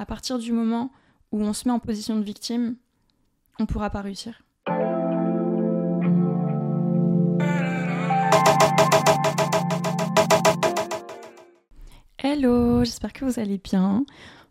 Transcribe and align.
à 0.00 0.06
partir 0.06 0.38
du 0.38 0.50
moment 0.50 0.90
où 1.30 1.42
on 1.42 1.52
se 1.52 1.68
met 1.68 1.74
en 1.74 1.78
position 1.78 2.16
de 2.16 2.24
victime, 2.24 2.76
on 3.58 3.64
ne 3.64 3.68
pourra 3.68 3.90
pas 3.90 4.00
réussir. 4.00 4.42
Hello, 12.16 12.82
j'espère 12.82 13.12
que 13.12 13.26
vous 13.26 13.38
allez 13.38 13.58
bien. 13.58 14.06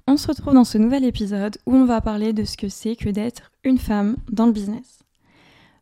On 0.05 0.17
se 0.17 0.27
retrouve 0.27 0.53
dans 0.53 0.63
ce 0.63 0.77
nouvel 0.77 1.03
épisode 1.03 1.57
où 1.65 1.73
on 1.73 1.85
va 1.85 1.99
parler 1.99 2.31
de 2.31 2.43
ce 2.43 2.55
que 2.55 2.69
c'est 2.69 2.95
que 2.95 3.09
d'être 3.09 3.51
une 3.63 3.79
femme 3.79 4.17
dans 4.31 4.45
le 4.45 4.51
business. 4.51 4.98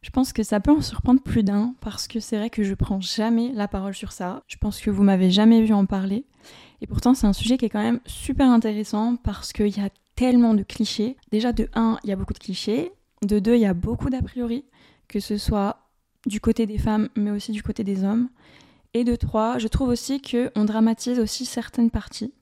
Je 0.02 0.10
pense 0.10 0.34
que 0.34 0.44
ça 0.44 0.60
peut 0.60 0.72
en 0.72 0.82
surprendre 0.82 1.22
plus 1.22 1.44
d'un 1.44 1.74
parce 1.82 2.08
que 2.08 2.20
c'est 2.20 2.38
vrai 2.38 2.50
que 2.50 2.64
je 2.64 2.74
prends 2.74 3.02
jamais 3.02 3.52
la 3.54 3.68
parole 3.68 3.94
sur 3.94 4.12
ça. 4.12 4.44
Je 4.48 4.58
pense 4.58 4.80
que 4.80 4.90
vous 4.90 5.04
m'avez 5.04 5.32
jamais 5.32 5.62
vu 5.62 5.74
en 5.74 5.86
parler. 5.86 6.26
Et 6.82 6.88
pourtant, 6.88 7.14
c'est 7.14 7.28
un 7.28 7.34
sujet 7.34 7.58
qui 7.58 7.66
est 7.66 7.70
quand 7.70 7.82
même 7.82 8.00
super 8.06 8.50
intéressant 8.50 9.16
parce 9.16 9.52
qu'il 9.52 9.76
y 9.76 9.82
a 9.82 9.90
tellement 10.16 10.54
de 10.54 10.64
clichés. 10.64 11.18
Déjà, 11.32 11.52
de 11.52 11.70
1, 11.74 12.00
il 12.04 12.10
y 12.10 12.14
a 12.14 12.16
beaucoup 12.16 12.34
de 12.34 12.40
clichés. 12.40 12.92
De 13.24 13.40
2, 13.40 13.56
il 13.56 13.62
y 13.62 13.66
a 13.66 13.74
beaucoup 13.74 14.10
d'a 14.10 14.22
priori, 14.22 14.64
que 15.08 15.20
ce 15.20 15.38
soit 15.38 15.78
du 16.26 16.40
côté 16.40 16.66
des 16.66 16.78
femmes, 16.78 17.10
mais 17.16 17.32
aussi 17.32 17.52
du 17.52 17.64
côté 17.64 17.84
des 17.84 18.04
hommes. 18.04 18.30
Et 18.94 19.04
de 19.04 19.16
3, 19.16 19.58
je 19.58 19.68
trouve 19.68 19.90
aussi 19.90 20.22
qu'on 20.22 20.66
dramatise 20.66 21.20
aussi 21.20 21.46
certaines 21.46 21.90
parties. 21.90 22.34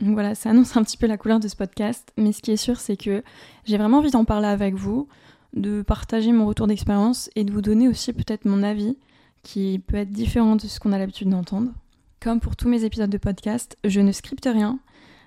Donc 0.00 0.12
voilà, 0.12 0.34
ça 0.36 0.50
annonce 0.50 0.76
un 0.76 0.84
petit 0.84 0.96
peu 0.96 1.06
la 1.06 1.16
couleur 1.16 1.40
de 1.40 1.48
ce 1.48 1.56
podcast. 1.56 2.12
Mais 2.16 2.32
ce 2.32 2.40
qui 2.42 2.52
est 2.52 2.56
sûr, 2.56 2.78
c'est 2.78 2.96
que 2.96 3.22
j'ai 3.64 3.78
vraiment 3.78 3.98
envie 3.98 4.12
d'en 4.12 4.24
parler 4.24 4.46
avec 4.46 4.74
vous, 4.74 5.08
de 5.54 5.82
partager 5.82 6.32
mon 6.32 6.46
retour 6.46 6.66
d'expérience 6.66 7.30
et 7.36 7.44
de 7.44 7.52
vous 7.52 7.62
donner 7.62 7.88
aussi 7.88 8.12
peut-être 8.12 8.44
mon 8.44 8.62
avis 8.62 8.96
qui 9.42 9.80
peut 9.86 9.96
être 9.96 10.10
différent 10.10 10.56
de 10.56 10.62
ce 10.62 10.80
qu'on 10.80 10.92
a 10.92 10.98
l'habitude 10.98 11.30
d'entendre. 11.30 11.72
Comme 12.20 12.40
pour 12.40 12.56
tous 12.56 12.68
mes 12.68 12.84
épisodes 12.84 13.10
de 13.10 13.18
podcast, 13.18 13.76
je 13.84 14.00
ne 14.00 14.12
scripte 14.12 14.48
rien. 14.50 14.78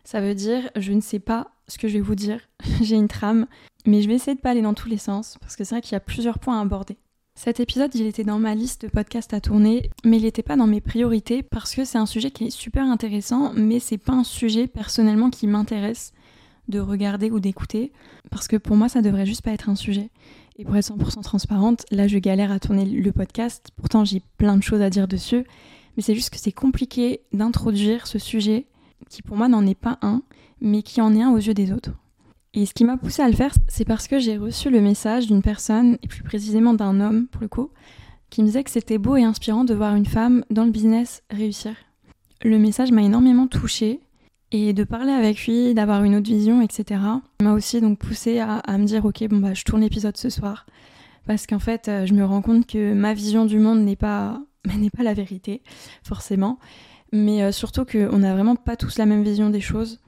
Ça 0.04 0.22
veut 0.22 0.36
dire 0.36 0.70
je 0.76 0.94
ne 0.94 1.02
sais 1.02 1.20
pas 1.20 1.52
ce 1.68 1.78
que 1.78 1.88
je 1.88 1.94
vais 1.94 2.02
vous 2.02 2.16
dire. 2.16 2.40
J'ai 2.82 2.96
une 2.96 3.08
trame, 3.08 3.48
mais 3.86 4.02
je 4.02 4.08
vais 4.08 4.16
essayer 4.16 4.36
de 4.36 4.42
pas 4.42 4.52
aller 4.52 4.62
dans 4.62 4.74
tous 4.74 4.90
les 4.90 4.98
sens 4.98 5.38
parce 5.40 5.56
que 5.56 5.64
c'est 5.64 5.76
vrai 5.76 5.82
qu'il 5.82 5.94
y 5.94 5.96
a 5.96 6.02
plusieurs 6.02 6.40
points 6.40 6.60
à 6.60 6.62
aborder. 6.62 6.98
Cet 7.34 7.60
épisode, 7.60 7.96
il 7.96 8.06
était 8.06 8.26
dans 8.26 8.40
ma 8.40 8.54
liste 8.54 8.84
de 8.84 8.88
podcasts 8.90 9.34
à 9.34 9.40
tourner, 9.40 9.90
mais 10.04 10.18
il 10.18 10.24
n'était 10.24 10.44
pas 10.44 10.58
dans 10.58 10.68
mes 10.68 10.82
priorités 10.82 11.42
parce 11.44 11.74
que 11.74 11.86
c'est 11.86 11.98
un 11.98 12.06
sujet 12.06 12.30
qui 12.30 12.46
est 12.46 12.50
super 12.50 12.84
intéressant, 12.84 13.54
mais 13.56 13.80
c'est 13.80 13.98
pas 13.98 14.14
un 14.14 14.26
sujet 14.26 14.68
personnellement 14.68 15.30
qui 15.30 15.48
m'intéresse 15.48 16.12
de 16.72 16.80
regarder 16.80 17.30
ou 17.30 17.40
d'écouter 17.40 17.92
parce 18.32 18.48
que 18.48 18.56
pour 18.58 18.76
moi, 18.76 18.90
ça 18.90 19.04
devrait 19.04 19.28
juste 19.28 19.44
pas 19.44 19.52
être 19.52 19.70
un 19.70 19.76
sujet. 19.76 20.10
Et 20.58 20.66
pour 20.66 20.76
être 20.76 20.92
100% 20.92 21.22
transparente, 21.22 21.86
là, 21.92 22.08
je 22.08 22.18
galère 22.18 22.52
à 22.52 22.60
tourner 22.60 22.86
le 22.86 23.12
podcast. 23.12 23.70
Pourtant, 23.76 24.06
j'ai 24.06 24.22
plein 24.38 24.58
de 24.58 24.64
choses 24.64 24.82
à 24.82 24.90
dire 24.90 25.08
dessus 25.08 25.46
mais 25.96 26.04
c'est 26.04 26.16
juste 26.16 26.30
que 26.30 26.40
c'est 26.40 26.52
compliqué 26.52 27.22
d'introduire 27.34 28.08
ce 28.08 28.20
sujet 28.20 28.68
qui 29.10 29.22
pour 29.22 29.36
moi 29.36 29.48
n'en 29.48 29.66
est 29.66 29.76
pas 29.76 29.98
un, 30.02 30.22
mais 30.62 30.84
qui 30.84 31.02
en 31.02 31.16
est 31.16 31.22
un 31.22 31.32
aux 31.32 31.38
yeux 31.38 31.54
des 31.54 31.72
autres. 31.72 31.92
Et 32.54 32.66
ce 32.66 32.74
qui 32.74 32.84
m'a 32.84 32.98
poussé 32.98 33.22
à 33.22 33.30
le 33.30 33.36
faire, 33.36 33.54
c'est 33.68 33.86
parce 33.86 34.08
que 34.08 34.20
j'ai 34.20 34.38
reçu 34.38 34.70
le 34.70 34.82
message 34.82 35.28
d'une 35.28 35.42
personne, 35.42 35.98
et 36.04 36.08
plus 36.08 36.24
précisément 36.24 36.74
d'un 36.74 37.00
homme 37.00 37.28
pour 37.28 37.42
le 37.42 37.48
coup, 37.48 37.70
qui 38.30 38.42
me 38.42 38.48
disait 38.48 38.64
que 38.64 38.70
c'était 38.70 38.98
beau 38.98 39.16
et 39.16 39.24
inspirant 39.24 39.64
de 39.64 39.74
voir 39.74 39.96
une 39.96 40.06
femme 40.06 40.46
dans 40.50 40.66
le 40.66 40.72
business 40.72 41.24
réussir. 41.30 41.74
Le 42.44 42.58
message 42.58 42.92
m'a 42.92 43.04
énormément 43.04 43.48
touchée, 43.48 44.02
et 44.52 44.74
de 44.74 44.84
parler 44.84 45.12
avec 45.12 45.46
lui, 45.46 45.74
d'avoir 45.74 46.04
une 46.04 46.16
autre 46.16 46.30
vision, 46.30 46.62
etc., 46.62 47.02
m'a 47.42 47.54
aussi 47.54 47.82
donc 47.82 48.00
poussé 48.00 48.40
à, 48.40 48.78
me 48.78 48.86
dire 48.86 49.06
ok 49.06 49.28
bon 49.30 49.38
bah 49.38 49.54
je 49.54 49.64
tourne 49.64 49.82
l'épisode 49.82 50.18
ce 50.18 50.30
soir, 50.30 50.66
parce 51.26 51.48
qu'en 51.48 51.60
fait 51.60 51.88
euh, 51.88 52.06
je 52.06 52.14
me 52.14 52.26
rends 52.26 52.42
compte 52.42 52.68
que 52.68 52.94
ma 52.94 53.14
vision 53.14 53.46
du 53.46 53.60
monde 53.60 53.80
n'est 53.82 53.96
pas 53.96 54.42
mais 54.68 54.76
n'est 54.78 54.90
pas 54.90 55.04
la 55.04 55.14
vérité, 55.14 55.62
forcément. 56.04 56.60
Mais 57.14 57.44
euh, 57.44 57.52
surtout 57.52 57.86
qu'on 57.86 58.20
n'a 58.20 58.34
vraiment 58.34 58.56
pas 58.56 58.76
tous 58.76 58.98
la 58.98 59.06
même 59.06 59.24
vision 59.24 59.50
des 59.50 59.62
choses. 59.62 60.00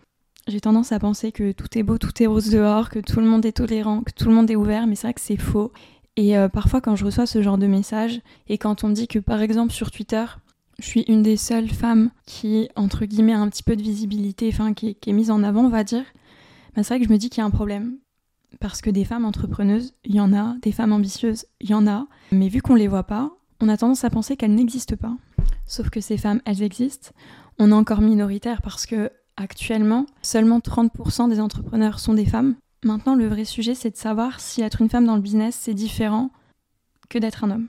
J'ai 0.48 0.62
tendance 0.62 0.92
à 0.92 1.00
penser 1.00 1.32
que 1.32 1.52
tout 1.52 1.78
est 1.78 1.84
beau, 1.84 1.98
tout 1.98 2.22
est 2.22 2.28
rose 2.28 2.50
dehors, 2.50 2.90
que 2.90 3.00
tout 3.00 3.20
le 3.20 3.26
monde 3.26 3.46
est 3.46 3.54
tolérant, 3.54 4.02
que 4.02 4.12
tout 4.12 4.28
le 4.28 4.36
monde 4.36 4.50
est 4.52 4.56
ouvert, 4.56 4.88
mais 4.88 4.96
c'est 4.96 5.08
vrai 5.08 5.14
que 5.14 5.22
c'est 5.22 5.38
faux. 5.38 5.72
Et 6.16 6.38
euh, 6.38 6.50
parfois, 6.50 6.82
quand 6.82 6.96
je 6.96 7.06
reçois 7.06 7.26
ce 7.26 7.42
genre 7.42 7.58
de 7.58 7.66
message, 7.66 8.22
et 8.48 8.58
quand 8.58 8.84
on 8.84 8.90
me 8.90 8.94
dit 8.94 9.08
que, 9.08 9.20
par 9.20 9.42
exemple, 9.42 9.72
sur 9.72 9.90
Twitter, 9.90 10.26
je 10.80 10.86
suis 10.86 11.02
une 11.02 11.22
des 11.22 11.38
seules 11.38 11.70
femmes 11.70 12.12
qui, 12.26 12.70
entre 12.76 13.06
guillemets, 13.06 13.34
a 13.34 13.40
un 13.40 13.50
petit 13.50 13.64
peu 13.64 13.76
de 13.76 13.82
visibilité, 13.82 14.50
enfin, 14.52 14.74
qui, 14.74 14.98
est 15.06 15.14
mise 15.14 15.32
en 15.32 15.44
avant, 15.44 15.66
on 15.66 15.70
va 15.70 15.84
dire, 15.84 16.06
bah, 16.76 16.84
c'est 16.84 16.94
vrai 16.94 17.00
que 17.00 17.08
je 17.08 17.12
me 17.12 17.18
dis 17.18 17.30
qu'il 17.30 17.40
y 17.40 17.44
a 17.44 17.46
un 17.46 17.52
problème. 17.52 17.98
Parce 18.60 18.82
que 18.82 18.90
des 18.90 19.06
femmes 19.06 19.26
entrepreneuses, 19.26 19.94
il 20.04 20.16
y 20.16 20.20
en 20.20 20.34
a, 20.34 20.56
des 20.62 20.72
femmes 20.72 20.94
ambitieuses, 20.94 21.46
il 21.60 21.72
y 21.72 21.74
en 21.74 21.88
a, 21.88 22.08
mais 22.32 22.50
vu 22.50 22.62
qu'on 22.62 22.76
les 22.76 22.88
voit 22.88 23.04
pas, 23.04 23.32
on 23.60 23.70
a 23.70 23.78
tendance 23.78 24.04
à 24.04 24.10
penser 24.10 24.38
qu'elles 24.38 24.54
n'existent 24.54 24.96
pas. 24.96 25.16
Sauf 25.66 25.90
que 25.90 26.02
ces 26.02 26.18
femmes, 26.18 26.42
elles 26.46 26.62
existent. 26.62 27.12
On 27.60 27.72
est 27.72 27.76
encore 27.76 28.02
minoritaire 28.02 28.62
parce 28.62 28.86
que 28.86 29.12
actuellement, 29.38 30.06
seulement 30.22 30.60
30% 30.60 31.30
des 31.30 31.40
entrepreneurs 31.40 32.00
sont 32.00 32.14
des 32.14 32.26
femmes. 32.26 32.56
Maintenant, 32.84 33.16
le 33.16 33.28
vrai 33.28 33.46
sujet, 33.46 33.76
c'est 33.76 33.92
de 33.92 33.98
savoir 33.98 34.40
si 34.40 34.62
être 34.62 34.82
une 34.82 34.90
femme 34.90 35.06
dans 35.06 35.16
le 35.16 35.22
business, 35.22 35.58
c'est 35.60 35.74
différent 35.74 36.32
que 37.10 37.18
d'être 37.18 37.44
un 37.44 37.52
homme. 37.52 37.68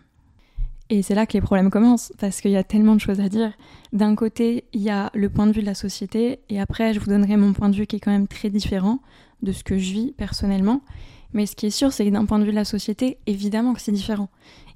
Et 0.91 1.03
c'est 1.03 1.15
là 1.15 1.27
que 1.27 1.33
les 1.33 1.41
problèmes 1.41 1.71
commencent, 1.71 2.13
parce 2.19 2.41
qu'il 2.41 2.51
y 2.51 2.57
a 2.57 2.65
tellement 2.65 2.95
de 2.95 3.01
choses 3.01 3.21
à 3.21 3.29
dire. 3.29 3.53
D'un 3.93 4.15
côté, 4.15 4.65
il 4.73 4.83
y 4.83 4.91
a 4.91 5.11
le 5.15 5.31
point 5.31 5.47
de 5.47 5.53
vue 5.53 5.63
de 5.63 5.67
la 5.67 5.75
société, 5.75 6.41
et 6.51 6.61
après, 6.61 6.93
je 6.93 7.01
vous 7.01 7.07
donnerai 7.07 7.37
mon 7.37 7.53
point 7.53 7.69
de 7.69 7.75
vue 7.75 7.87
qui 7.87 7.97
est 7.97 8.01
quand 8.01 8.11
même 8.11 8.29
très 8.29 8.51
différent 8.51 9.01
de 9.43 9.53
ce 9.53 9.65
que 9.65 9.79
je 9.79 9.93
vis 9.93 10.13
personnellement. 10.13 10.83
Mais 11.33 11.47
ce 11.47 11.57
qui 11.57 11.67
est 11.67 11.71
sûr, 11.71 11.93
c'est 11.93 12.05
que 12.05 12.11
d'un 12.11 12.27
point 12.27 12.39
de 12.39 12.45
vue 12.45 12.51
de 12.51 12.57
la 12.57 12.65
société, 12.65 13.19
évidemment 13.27 13.75
que 13.75 13.81
c'est 13.81 13.93
différent 13.93 14.29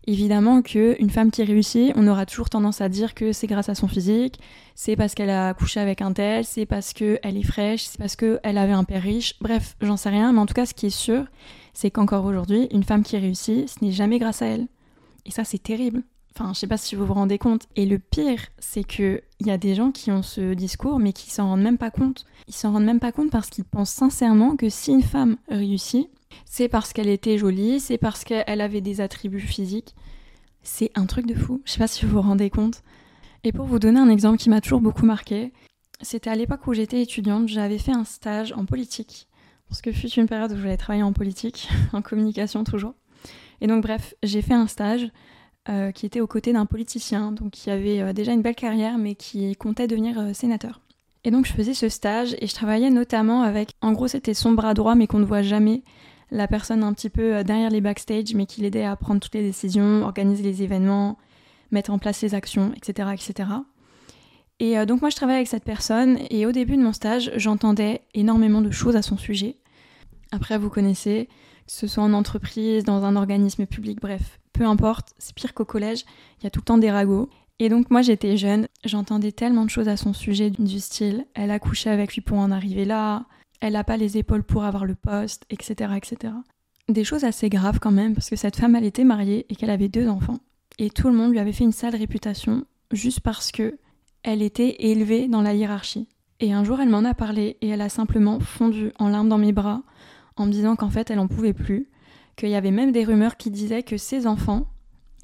évidemment 0.09 0.63
qu'une 0.63 1.11
femme 1.11 1.31
qui 1.31 1.45
réussit, 1.45 1.93
on 1.95 2.09
aura 2.09 2.25
toujours 2.25 2.49
tendance 2.49 2.81
à 2.81 2.89
dire 2.89 3.15
que 3.15 3.33
c'est 3.33 3.47
grâce 3.47 3.69
à 3.69 3.75
son 3.75 3.89
physique, 3.89 4.41
c'est 4.75 4.97
parce 4.97 5.15
qu'elle 5.15 5.29
a 5.29 5.53
couché 5.53 5.81
avec 5.81 6.01
un 6.01 6.15
tel, 6.15 6.47
c'est 6.47 6.65
parce 6.65 6.95
qu'elle 6.95 7.19
est 7.23 7.43
fraîche, 7.43 7.85
c'est 7.85 7.99
parce 7.99 8.17
qu'elle 8.17 8.41
avait 8.59 8.73
un 8.73 8.85
père 8.85 9.03
riche, 9.03 9.35
bref, 9.43 9.77
j'en 9.83 9.99
sais 9.99 10.09
rien, 10.09 10.33
mais 10.33 10.39
en 10.39 10.47
tout 10.47 10.55
cas, 10.55 10.65
ce 10.65 10.73
qui 10.73 10.87
est 10.87 10.91
sûr, 10.91 11.27
c'est 11.75 11.91
qu'encore 11.91 12.25
aujourd'hui, 12.25 12.69
une 12.73 12.85
femme 12.85 13.03
qui 13.03 13.19
réussit, 13.19 13.69
ce 13.69 13.85
n'est 13.85 13.93
jamais 13.93 14.19
grâce 14.19 14.41
à 14.41 14.47
elle. 14.47 14.67
Et 15.29 15.31
ça, 15.31 15.45
c'est 15.45 15.63
terrible. 15.63 16.03
Enfin, 16.35 16.53
je 16.55 16.59
sais 16.59 16.67
pas 16.67 16.77
si 16.77 16.97
vous 16.97 17.07
vous 17.07 17.15
rendez 17.15 17.39
compte. 17.39 17.67
Et 17.77 17.87
le 17.87 17.99
pire, 17.99 18.41
c'est 18.59 18.83
qu'il 18.83 19.23
y 19.41 19.51
a 19.51 19.59
des 19.59 19.75
gens 19.75 19.93
qui 19.93 20.11
ont 20.11 20.23
ce 20.23 20.55
discours, 20.55 20.99
mais 20.99 21.13
qui 21.13 21.31
s'en 21.31 21.49
rendent 21.49 21.63
même 21.63 21.79
pas 21.79 21.91
compte. 21.91 22.25
Ils 22.49 22.55
s'en 22.55 22.73
rendent 22.73 22.85
même 22.85 23.01
pas 23.01 23.13
compte 23.13 23.31
parce 23.31 23.51
qu'ils 23.51 23.65
pensent 23.65 23.91
sincèrement 23.91 24.57
que 24.57 24.69
si 24.69 24.91
une 24.91 25.03
femme 25.03 25.37
réussit, 25.49 26.09
c'est 26.45 26.69
parce 26.69 26.93
qu'elle 26.93 27.09
était 27.09 27.39
jolie, 27.39 27.79
c'est 27.79 27.99
parce 27.99 28.25
qu'elle 28.25 28.61
avait 28.61 28.81
des 28.81 29.01
attributs 29.01 29.41
physiques. 29.41 29.95
C'est 30.63 30.91
un 30.95 31.07
truc 31.07 31.27
de 31.27 31.35
fou. 31.35 31.61
Je 31.65 31.73
sais 31.73 31.79
pas 31.79 31.87
si 31.89 32.05
vous 32.05 32.13
vous 32.13 32.23
rendez 32.23 32.51
compte. 32.51 32.83
Et 33.45 33.53
pour 33.53 33.67
vous 33.67 33.79
donner 33.79 34.01
un 34.01 34.09
exemple 34.09 34.39
qui 34.39 34.51
m'a 34.51 34.61
toujours 34.61 34.81
beaucoup 34.81 35.07
marqué, 35.07 35.53
c'était 36.01 36.31
à 36.31 36.35
l'époque 36.35 36.67
où 36.67 36.75
j'étais 36.75 37.03
étudiante, 37.03 37.49
j'avais 37.49 37.79
fait 37.79 37.93
un 37.93 38.05
stage 38.05 38.53
en 38.53 38.65
politique. 38.65 39.29
Parce 39.69 39.83
que 39.83 39.93
fut 39.93 40.09
une 40.09 40.27
période 40.27 40.53
où 40.53 40.57
je 40.57 40.61
voulais 40.61 40.77
travailler 40.77 41.03
en 41.03 41.13
politique, 41.13 41.69
en 41.93 42.01
communication 42.01 42.65
toujours. 42.65 42.95
Et 43.61 43.67
donc 43.67 43.83
bref, 43.83 44.15
j'ai 44.23 44.43
fait 44.43 44.55
un 44.55 44.67
stage 44.67 45.11
euh, 45.69 45.93
qui 45.93 46.07
était 46.07 46.23
aux 46.23 46.27
côtés 46.27 46.55
d'un 46.55 46.65
politicien, 46.65 47.31
donc 47.31 47.51
qui 47.51 47.71
avait 47.71 48.01
euh, 48.01 48.15
déjà 48.15 48.33
une 48.33 48.41
belle 48.41 48.55
carrière, 48.55 48.97
mais 48.97 49.15
qui 49.15 49.55
comptait 49.57 49.87
devenir 49.87 50.19
euh, 50.19 50.33
sénateur. 50.33 50.81
Et 51.25 51.31
donc 51.31 51.45
je 51.45 51.53
faisais 51.53 51.75
ce 51.75 51.91
stage 51.91 52.35
et 52.39 52.47
je 52.47 52.55
travaillais 52.55 52.89
notamment 52.89 53.43
avec, 53.43 53.73
en 53.83 53.93
gros 53.93 54.09
c'était 54.09 54.33
son 54.33 54.53
bras 54.53 54.73
droit 54.73 54.95
mais 54.95 55.07
qu'on 55.07 55.19
ne 55.19 55.27
voit 55.27 55.43
jamais, 55.43 55.83
la 56.31 56.49
personne 56.49 56.83
un 56.83 56.95
petit 56.95 57.11
peu 57.11 57.45
derrière 57.45 57.69
les 57.69 57.83
backstage, 57.83 58.35
mais 58.35 58.47
qui 58.47 58.63
l'aidait 58.63 58.85
à 58.85 58.97
prendre 58.97 59.21
toutes 59.21 59.35
les 59.35 59.43
décisions, 59.43 60.05
organiser 60.05 60.43
les 60.43 60.63
événements, 60.63 61.19
mettre 61.71 61.91
en 61.91 61.99
place 61.99 62.23
les 62.23 62.35
actions, 62.35 62.73
etc. 62.75 63.11
etc. 63.13 63.51
Et 64.61 64.87
donc 64.87 65.01
moi 65.01 65.11
je 65.11 65.17
travaillais 65.17 65.39
avec 65.39 65.49
cette 65.49 65.65
personne 65.65 66.19
et 66.31 66.47
au 66.47 66.53
début 66.53 66.77
de 66.77 66.83
mon 66.83 66.93
stage 66.93 67.31
j'entendais 67.37 68.03
énormément 68.15 68.63
de 68.63 68.71
choses 68.71 68.97
à 68.97 69.03
son 69.03 69.19
sujet. 69.19 69.57
Après 70.33 70.57
vous 70.57 70.71
connaissez, 70.71 71.29
ce 71.69 71.87
soit 71.87 72.03
en 72.03 72.13
entreprise, 72.13 72.83
dans 72.83 73.05
un 73.05 73.15
organisme 73.15 73.67
public, 73.67 74.01
bref, 74.01 74.41
peu 74.53 74.65
importe, 74.65 75.15
c'est 75.19 75.35
pire 75.35 75.55
qu'au 75.55 75.65
collège, 75.65 76.05
il 76.41 76.45
y 76.45 76.47
a 76.47 76.51
tout 76.51 76.61
le 76.61 76.65
temps 76.65 76.79
des 76.79 76.91
ragots. 76.91 77.29
Et 77.61 77.69
donc 77.69 77.91
moi 77.91 78.03
j'étais 78.03 78.37
jeune, 78.37 78.67
j'entendais 78.85 79.33
tellement 79.33 79.65
de 79.65 79.71
choses 79.71 79.89
à 79.89 79.97
son 79.97 80.13
sujet 80.13 80.51
du 80.51 80.79
style 80.79 81.27
elle 81.35 81.51
a 81.51 81.59
couché 81.59 81.91
avec 81.91 82.15
lui 82.15 82.21
pour 82.21 82.39
en 82.39 82.53
arriver 82.53 82.85
là, 82.85 83.27
elle 83.61 83.73
n'a 83.73 83.85
pas 83.85 83.97
les 83.97 84.17
épaules 84.17 84.45
pour 84.45 84.65
avoir 84.65 84.85
le 84.85 84.95
poste, 84.95 85.45
etc., 85.51 85.93
etc. 85.97 86.35
Des 86.89 87.05
choses 87.05 87.25
assez 87.25 87.49
graves 87.49 87.81
quand 87.81 87.91
même, 87.91 88.15
parce 88.15 88.31
que 88.31 88.37
cette 88.37 88.57
femme, 88.57 88.77
elle 88.77 88.85
était 88.85 89.05
mariée 89.05 89.47
et 89.49 89.57
qu'elle 89.57 89.71
avait 89.71 89.89
deux 89.89 90.09
enfants. 90.09 90.39
Et 90.79 90.91
tout 90.91 91.09
le 91.09 91.15
monde 91.15 91.33
lui 91.33 91.39
avait 91.39 91.53
fait 91.53 91.65
une 91.65 91.73
sale 91.73 91.97
réputation 91.97 92.65
juste 92.93 93.21
parce 93.21 93.53
que 93.53 93.79
elle 94.23 94.43
était 94.43 94.77
élevée 94.91 95.29
dans 95.29 95.43
la 95.43 95.55
hiérarchie. 95.55 96.09
Et 96.41 96.53
un 96.53 96.65
jour, 96.65 96.81
elle 96.81 96.89
m'en 96.89 97.05
a 97.05 97.15
parlé 97.15 97.57
et 97.61 97.69
elle 97.69 97.81
a 97.81 97.89
simplement 97.89 98.39
fondu 98.41 98.93
en 98.99 99.09
larmes 99.09 99.29
dans 99.29 99.39
mes 99.39 99.53
bras 99.53 99.83
en 100.41 100.47
me 100.47 100.53
disant 100.53 100.77
qu'en 100.77 100.91
fait, 100.91 101.11
elle 101.11 101.19
en 101.19 101.29
pouvait 101.29 101.53
plus, 101.53 101.89
qu'il 102.37 102.51
y 102.51 102.55
avait 102.55 102.71
même 102.71 102.93
des 102.93 103.05
rumeurs 103.05 103.37
qui 103.37 103.51
disaient 103.51 103.83
que 103.83 103.97
ses 103.97 104.27
enfants, 104.27 104.67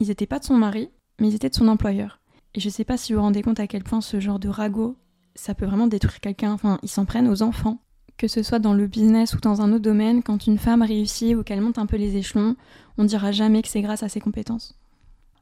ils 0.01 0.09
n'étaient 0.09 0.27
pas 0.27 0.39
de 0.39 0.45
son 0.45 0.57
mari, 0.57 0.91
mais 1.21 1.29
ils 1.29 1.35
étaient 1.35 1.51
de 1.51 1.55
son 1.55 1.69
employeur. 1.69 2.21
Et 2.55 2.61
je 2.61 2.69
sais 2.69 2.85
pas 2.85 2.97
si 2.97 3.13
vous 3.13 3.19
vous 3.19 3.25
rendez 3.25 3.43
compte 3.43 3.61
à 3.61 3.67
quel 3.67 3.85
point 3.85 4.01
ce 4.01 4.21
genre 4.21 4.39
de 4.39 4.49
ragot, 4.49 4.97
ça 5.35 5.55
peut 5.55 5.67
vraiment 5.67 5.87
détruire 5.87 6.21
quelqu'un. 6.21 6.53
Enfin, 6.53 6.79
ils 6.83 6.89
s'en 6.89 7.05
prennent 7.05 7.29
aux 7.29 7.43
enfants 7.43 7.79
que 8.17 8.29
ce 8.29 8.43
soit 8.43 8.59
dans 8.59 8.75
le 8.75 8.87
business 8.87 9.35
ou 9.35 9.41
dans 9.41 9.61
un 9.61 9.73
autre 9.73 9.83
domaine, 9.83 10.23
quand 10.23 10.47
une 10.47 10.59
femme 10.59 10.83
réussit 10.83 11.37
ou 11.37 11.43
qu'elle 11.43 11.61
monte 11.61 11.79
un 11.79 11.87
peu 11.87 11.97
les 11.97 12.17
échelons, 12.17 12.57
on 12.97 13.05
dira 13.05 13.33
jamais 13.33 13.63
que 13.63 13.69
c'est 13.69 13.83
grâce 13.83 14.03
à 14.03 14.09
ses 14.09 14.21
compétences. 14.21 14.79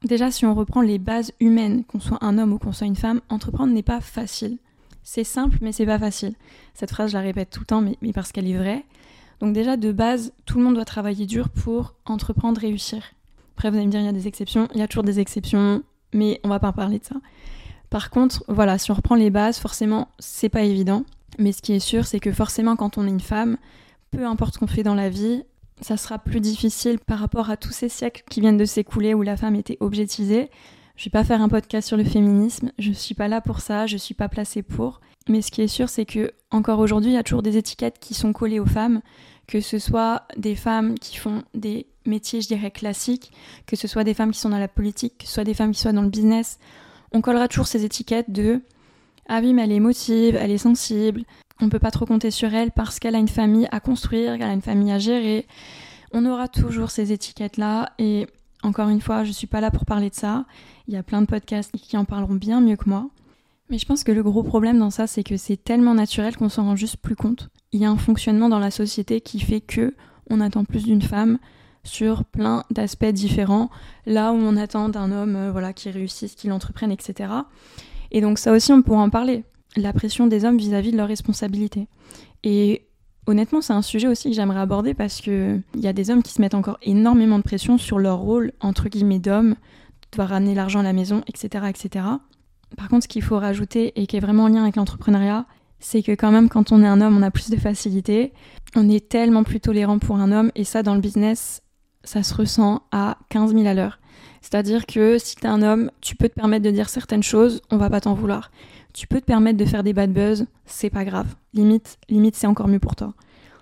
Déjà, 0.03 0.31
si 0.31 0.45
on 0.45 0.55
reprend 0.55 0.81
les 0.81 0.99
bases 0.99 1.31
humaines, 1.39 1.83
qu'on 1.85 1.99
soit 1.99 2.23
un 2.23 2.37
homme 2.37 2.53
ou 2.53 2.57
qu'on 2.57 2.73
soit 2.73 2.87
une 2.87 2.95
femme, 2.95 3.21
entreprendre 3.29 3.73
n'est 3.73 3.83
pas 3.83 4.01
facile. 4.01 4.57
C'est 5.03 5.23
simple, 5.23 5.57
mais 5.61 5.71
c'est 5.71 5.85
pas 5.85 5.99
facile. 5.99 6.33
Cette 6.73 6.91
phrase, 6.91 7.11
je 7.11 7.17
la 7.17 7.21
répète 7.21 7.49
tout 7.51 7.61
le 7.61 7.65
temps, 7.65 7.81
mais 7.81 8.13
parce 8.13 8.31
qu'elle 8.31 8.47
est 8.47 8.57
vraie. 8.57 8.83
Donc 9.39 9.53
déjà, 9.53 9.77
de 9.77 9.91
base, 9.91 10.33
tout 10.45 10.57
le 10.57 10.63
monde 10.63 10.75
doit 10.75 10.85
travailler 10.85 11.25
dur 11.25 11.49
pour 11.49 11.95
entreprendre, 12.05 12.59
réussir. 12.61 13.03
Après, 13.55 13.69
vous 13.69 13.77
allez 13.77 13.85
me 13.85 13.91
dire, 13.91 13.99
il 13.99 14.05
y 14.05 14.09
a 14.09 14.13
des 14.13 14.27
exceptions. 14.27 14.67
Il 14.73 14.79
y 14.79 14.83
a 14.83 14.87
toujours 14.87 15.03
des 15.03 15.19
exceptions, 15.19 15.83
mais 16.13 16.39
on 16.43 16.49
va 16.49 16.59
pas 16.59 16.71
parler 16.71 16.99
de 16.99 17.05
ça. 17.05 17.15
Par 17.89 18.09
contre, 18.09 18.43
voilà, 18.47 18.77
si 18.77 18.91
on 18.91 18.95
reprend 18.95 19.15
les 19.15 19.29
bases, 19.29 19.59
forcément, 19.59 20.07
c'est 20.17 20.49
pas 20.49 20.63
évident. 20.63 21.05
Mais 21.37 21.51
ce 21.51 21.61
qui 21.61 21.73
est 21.73 21.79
sûr, 21.79 22.05
c'est 22.05 22.19
que 22.19 22.31
forcément, 22.31 22.75
quand 22.75 22.97
on 22.97 23.05
est 23.05 23.09
une 23.09 23.19
femme, 23.19 23.57
peu 24.11 24.25
importe 24.25 24.55
ce 24.55 24.59
qu'on 24.59 24.67
fait 24.67 24.83
dans 24.83 24.95
la 24.95 25.09
vie, 25.09 25.43
ça 25.81 25.97
sera 25.97 26.19
plus 26.19 26.39
difficile 26.39 26.99
par 26.99 27.19
rapport 27.19 27.49
à 27.49 27.57
tous 27.57 27.71
ces 27.71 27.89
siècles 27.89 28.23
qui 28.29 28.41
viennent 28.41 28.57
de 28.57 28.65
s'écouler 28.65 29.13
où 29.13 29.21
la 29.21 29.37
femme 29.37 29.55
était 29.55 29.77
objetisée. 29.79 30.49
Je 30.95 31.05
vais 31.05 31.11
pas 31.11 31.23
faire 31.23 31.41
un 31.41 31.49
podcast 31.49 31.87
sur 31.87 31.97
le 31.97 32.03
féminisme, 32.03 32.71
je 32.77 32.91
suis 32.91 33.15
pas 33.15 33.27
là 33.27 33.41
pour 33.41 33.59
ça, 33.59 33.87
je 33.87 33.97
suis 33.97 34.13
pas 34.13 34.29
placée 34.29 34.61
pour. 34.61 35.01
Mais 35.27 35.41
ce 35.41 35.51
qui 35.51 35.61
est 35.61 35.67
sûr, 35.67 35.89
c'est 35.89 36.05
que 36.05 36.31
encore 36.51 36.79
aujourd'hui, 36.79 37.11
il 37.11 37.15
y 37.15 37.17
a 37.17 37.23
toujours 37.23 37.43
des 37.43 37.57
étiquettes 37.57 37.99
qui 37.99 38.13
sont 38.13 38.33
collées 38.33 38.59
aux 38.59 38.65
femmes, 38.65 39.01
que 39.47 39.61
ce 39.61 39.79
soit 39.79 40.23
des 40.37 40.55
femmes 40.55 40.97
qui 40.99 41.17
font 41.17 41.43
des 41.53 41.87
métiers, 42.05 42.41
je 42.41 42.47
dirais, 42.47 42.71
classiques, 42.71 43.31
que 43.65 43.75
ce 43.75 43.87
soit 43.87 44.03
des 44.03 44.13
femmes 44.13 44.31
qui 44.31 44.39
sont 44.39 44.49
dans 44.49 44.59
la 44.59 44.67
politique, 44.67 45.19
que 45.19 45.25
ce 45.25 45.33
soit 45.33 45.43
des 45.43 45.53
femmes 45.53 45.71
qui 45.71 45.79
soient 45.79 45.93
dans 45.93 46.01
le 46.01 46.09
business. 46.09 46.59
On 47.13 47.21
collera 47.21 47.47
toujours 47.47 47.67
ces 47.67 47.85
étiquettes 47.85 48.31
de 48.31 48.61
ah 49.29 49.39
oui, 49.41 49.53
mais 49.53 49.63
elle 49.63 49.71
est 49.71 49.75
émotive, 49.75 50.35
elle 50.35 50.51
est 50.51 50.57
sensible, 50.57 51.23
on 51.61 51.69
peut 51.69 51.79
pas 51.79 51.91
trop 51.91 52.05
compter 52.05 52.29
sur 52.29 52.53
elle 52.53 52.71
parce 52.71 52.99
qu'elle 52.99 53.15
a 53.15 53.19
une 53.19 53.29
famille 53.29 53.67
à 53.71 53.79
construire, 53.79 54.37
qu'elle 54.37 54.49
a 54.49 54.53
une 54.53 54.61
famille 54.61 54.91
à 54.91 54.99
gérer. 54.99 55.47
On 56.11 56.25
aura 56.25 56.47
toujours 56.47 56.91
ces 56.91 57.11
étiquettes-là 57.11 57.93
et 57.99 58.27
encore 58.63 58.89
une 58.89 59.01
fois, 59.01 59.23
je 59.23 59.31
suis 59.31 59.47
pas 59.47 59.61
là 59.61 59.71
pour 59.71 59.85
parler 59.85 60.09
de 60.09 60.15
ça. 60.15 60.45
Il 60.87 60.93
y 60.93 60.97
a 60.97 61.03
plein 61.03 61.21
de 61.21 61.27
podcasts 61.27 61.71
qui 61.71 61.95
en 61.97 62.05
parleront 62.05 62.35
bien 62.35 62.59
mieux 62.59 62.75
que 62.75 62.89
moi. 62.89 63.07
Mais 63.69 63.77
je 63.77 63.85
pense 63.85 64.03
que 64.03 64.11
le 64.11 64.23
gros 64.23 64.43
problème 64.43 64.79
dans 64.79 64.89
ça, 64.89 65.07
c'est 65.07 65.23
que 65.23 65.37
c'est 65.37 65.57
tellement 65.57 65.93
naturel 65.93 66.35
qu'on 66.35 66.49
s'en 66.49 66.63
rend 66.63 66.75
juste 66.75 66.97
plus 66.97 67.15
compte. 67.15 67.49
Il 67.71 67.79
y 67.79 67.85
a 67.85 67.89
un 67.89 67.97
fonctionnement 67.97 68.49
dans 68.49 68.59
la 68.59 68.71
société 68.71 69.21
qui 69.21 69.39
fait 69.39 69.61
que 69.61 69.95
on 70.29 70.41
attend 70.41 70.63
plus 70.63 70.83
d'une 70.83 71.01
femme 71.01 71.39
sur 71.83 72.23
plein 72.23 72.63
d'aspects 72.71 73.05
différents, 73.05 73.69
là 74.05 74.31
où 74.31 74.35
on 74.35 74.55
attend 74.55 74.89
d'un 74.89 75.11
homme 75.11 75.35
euh, 75.35 75.51
voilà, 75.51 75.73
qui 75.73 75.89
réussisse, 75.89 76.35
qu'il 76.35 76.51
entreprenne, 76.51 76.91
etc. 76.91 77.33
Et 78.11 78.21
donc 78.21 78.37
ça 78.37 78.53
aussi, 78.53 78.71
on 78.71 78.81
pourra 78.81 79.01
en 79.01 79.09
parler. 79.09 79.43
La 79.75 79.91
pression 79.91 80.27
des 80.27 80.45
hommes 80.45 80.57
vis-à-vis 80.57 80.91
de 80.91 80.97
leurs 80.97 81.07
responsabilités. 81.07 81.87
Et 82.43 82.85
honnêtement, 83.25 83.61
c'est 83.61 83.73
un 83.73 83.81
sujet 83.81 84.07
aussi 84.07 84.29
que 84.29 84.35
j'aimerais 84.35 84.59
aborder 84.59 84.93
parce 84.93 85.19
qu'il 85.19 85.63
y 85.75 85.87
a 85.87 85.93
des 85.93 86.09
hommes 86.09 86.23
qui 86.23 86.31
se 86.31 86.41
mettent 86.41 86.53
encore 86.53 86.77
énormément 86.83 87.37
de 87.37 87.43
pression 87.43 87.77
sur 87.77 87.99
leur 87.99 88.19
rôle, 88.19 88.53
entre 88.61 88.87
guillemets, 88.87 89.19
d'homme, 89.19 89.55
devoir 90.11 90.29
ramener 90.29 90.53
l'argent 90.53 90.79
à 90.79 90.83
la 90.83 90.93
maison, 90.93 91.21
etc., 91.27 91.65
etc. 91.69 92.05
Par 92.77 92.89
contre, 92.89 93.03
ce 93.03 93.07
qu'il 93.07 93.21
faut 93.21 93.37
rajouter 93.37 93.93
et 93.95 94.07
qui 94.07 94.17
est 94.17 94.19
vraiment 94.19 94.43
en 94.45 94.47
lien 94.47 94.63
avec 94.63 94.75
l'entrepreneuriat, 94.75 95.45
c'est 95.79 96.01
que 96.01 96.13
quand 96.13 96.31
même, 96.31 96.49
quand 96.49 96.71
on 96.71 96.81
est 96.81 96.87
un 96.87 97.01
homme, 97.01 97.17
on 97.17 97.21
a 97.21 97.31
plus 97.31 97.49
de 97.49 97.57
facilité. 97.57 98.33
On 98.75 98.89
est 98.89 99.09
tellement 99.09 99.43
plus 99.43 99.59
tolérant 99.59 99.99
pour 99.99 100.15
un 100.17 100.31
homme, 100.31 100.51
et 100.55 100.63
ça, 100.63 100.81
dans 100.81 100.95
le 100.95 101.01
business, 101.01 101.61
ça 102.03 102.23
se 102.23 102.33
ressent 102.33 102.83
à 102.91 103.17
15 103.29 103.53
000 103.53 103.65
à 103.67 103.73
l'heure. 103.73 103.99
C'est-à-dire 104.41 104.85
que 104.85 105.17
si 105.17 105.35
t'es 105.35 105.47
un 105.47 105.61
homme, 105.61 105.91
tu 106.01 106.15
peux 106.15 106.29
te 106.29 106.33
permettre 106.33 106.65
de 106.65 106.71
dire 106.71 106.89
certaines 106.89 107.23
choses, 107.23 107.61
on 107.71 107.77
va 107.77 107.89
pas 107.89 108.01
t'en 108.01 108.13
vouloir. 108.13 108.51
Tu 108.93 109.07
peux 109.07 109.19
te 109.19 109.25
permettre 109.25 109.57
de 109.57 109.65
faire 109.65 109.83
des 109.83 109.93
bad 109.93 110.11
buzz, 110.11 110.45
c'est 110.65 110.89
pas 110.89 111.05
grave. 111.05 111.27
Limite, 111.53 111.97
limite 112.09 112.35
c'est 112.35 112.47
encore 112.47 112.67
mieux 112.67 112.79
pour 112.79 112.95
toi. 112.95 113.13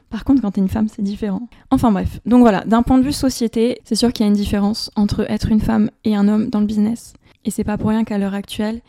Par 0.10 0.25
contre, 0.25 0.42
quand 0.42 0.52
t'es 0.52 0.60
une 0.60 0.68
femme, 0.68 0.90
c'est 0.90 1.02
différent. 1.02 1.48
Enfin 1.69 1.92
bref. 1.92 2.19
Donc 2.25 2.42
voilà, 2.42 2.66
d'un 2.66 2.84
point 2.84 2.98
de 2.98 3.04
vue 3.04 3.14
société, 3.14 3.80
c'est 3.86 3.96
sûr 3.96 4.12
qu'il 4.12 4.25
y 4.25 4.28
a 4.28 4.30
une 4.30 4.36
différence 4.36 4.92
entre 4.96 5.25
être 5.31 5.50
une 5.50 5.62
femme 5.62 5.90
et 6.04 6.16
un 6.16 6.28
homme 6.28 6.50
dans 6.50 6.60
le 6.60 6.66
business. 6.66 7.14
Et 7.46 7.52
c'est 7.52 7.64
pas 7.64 7.78
pour 7.78 7.90
rien 7.90 8.04
qu'à 8.04 8.18
l'heure 8.18 8.34
actuelle, 8.34 8.82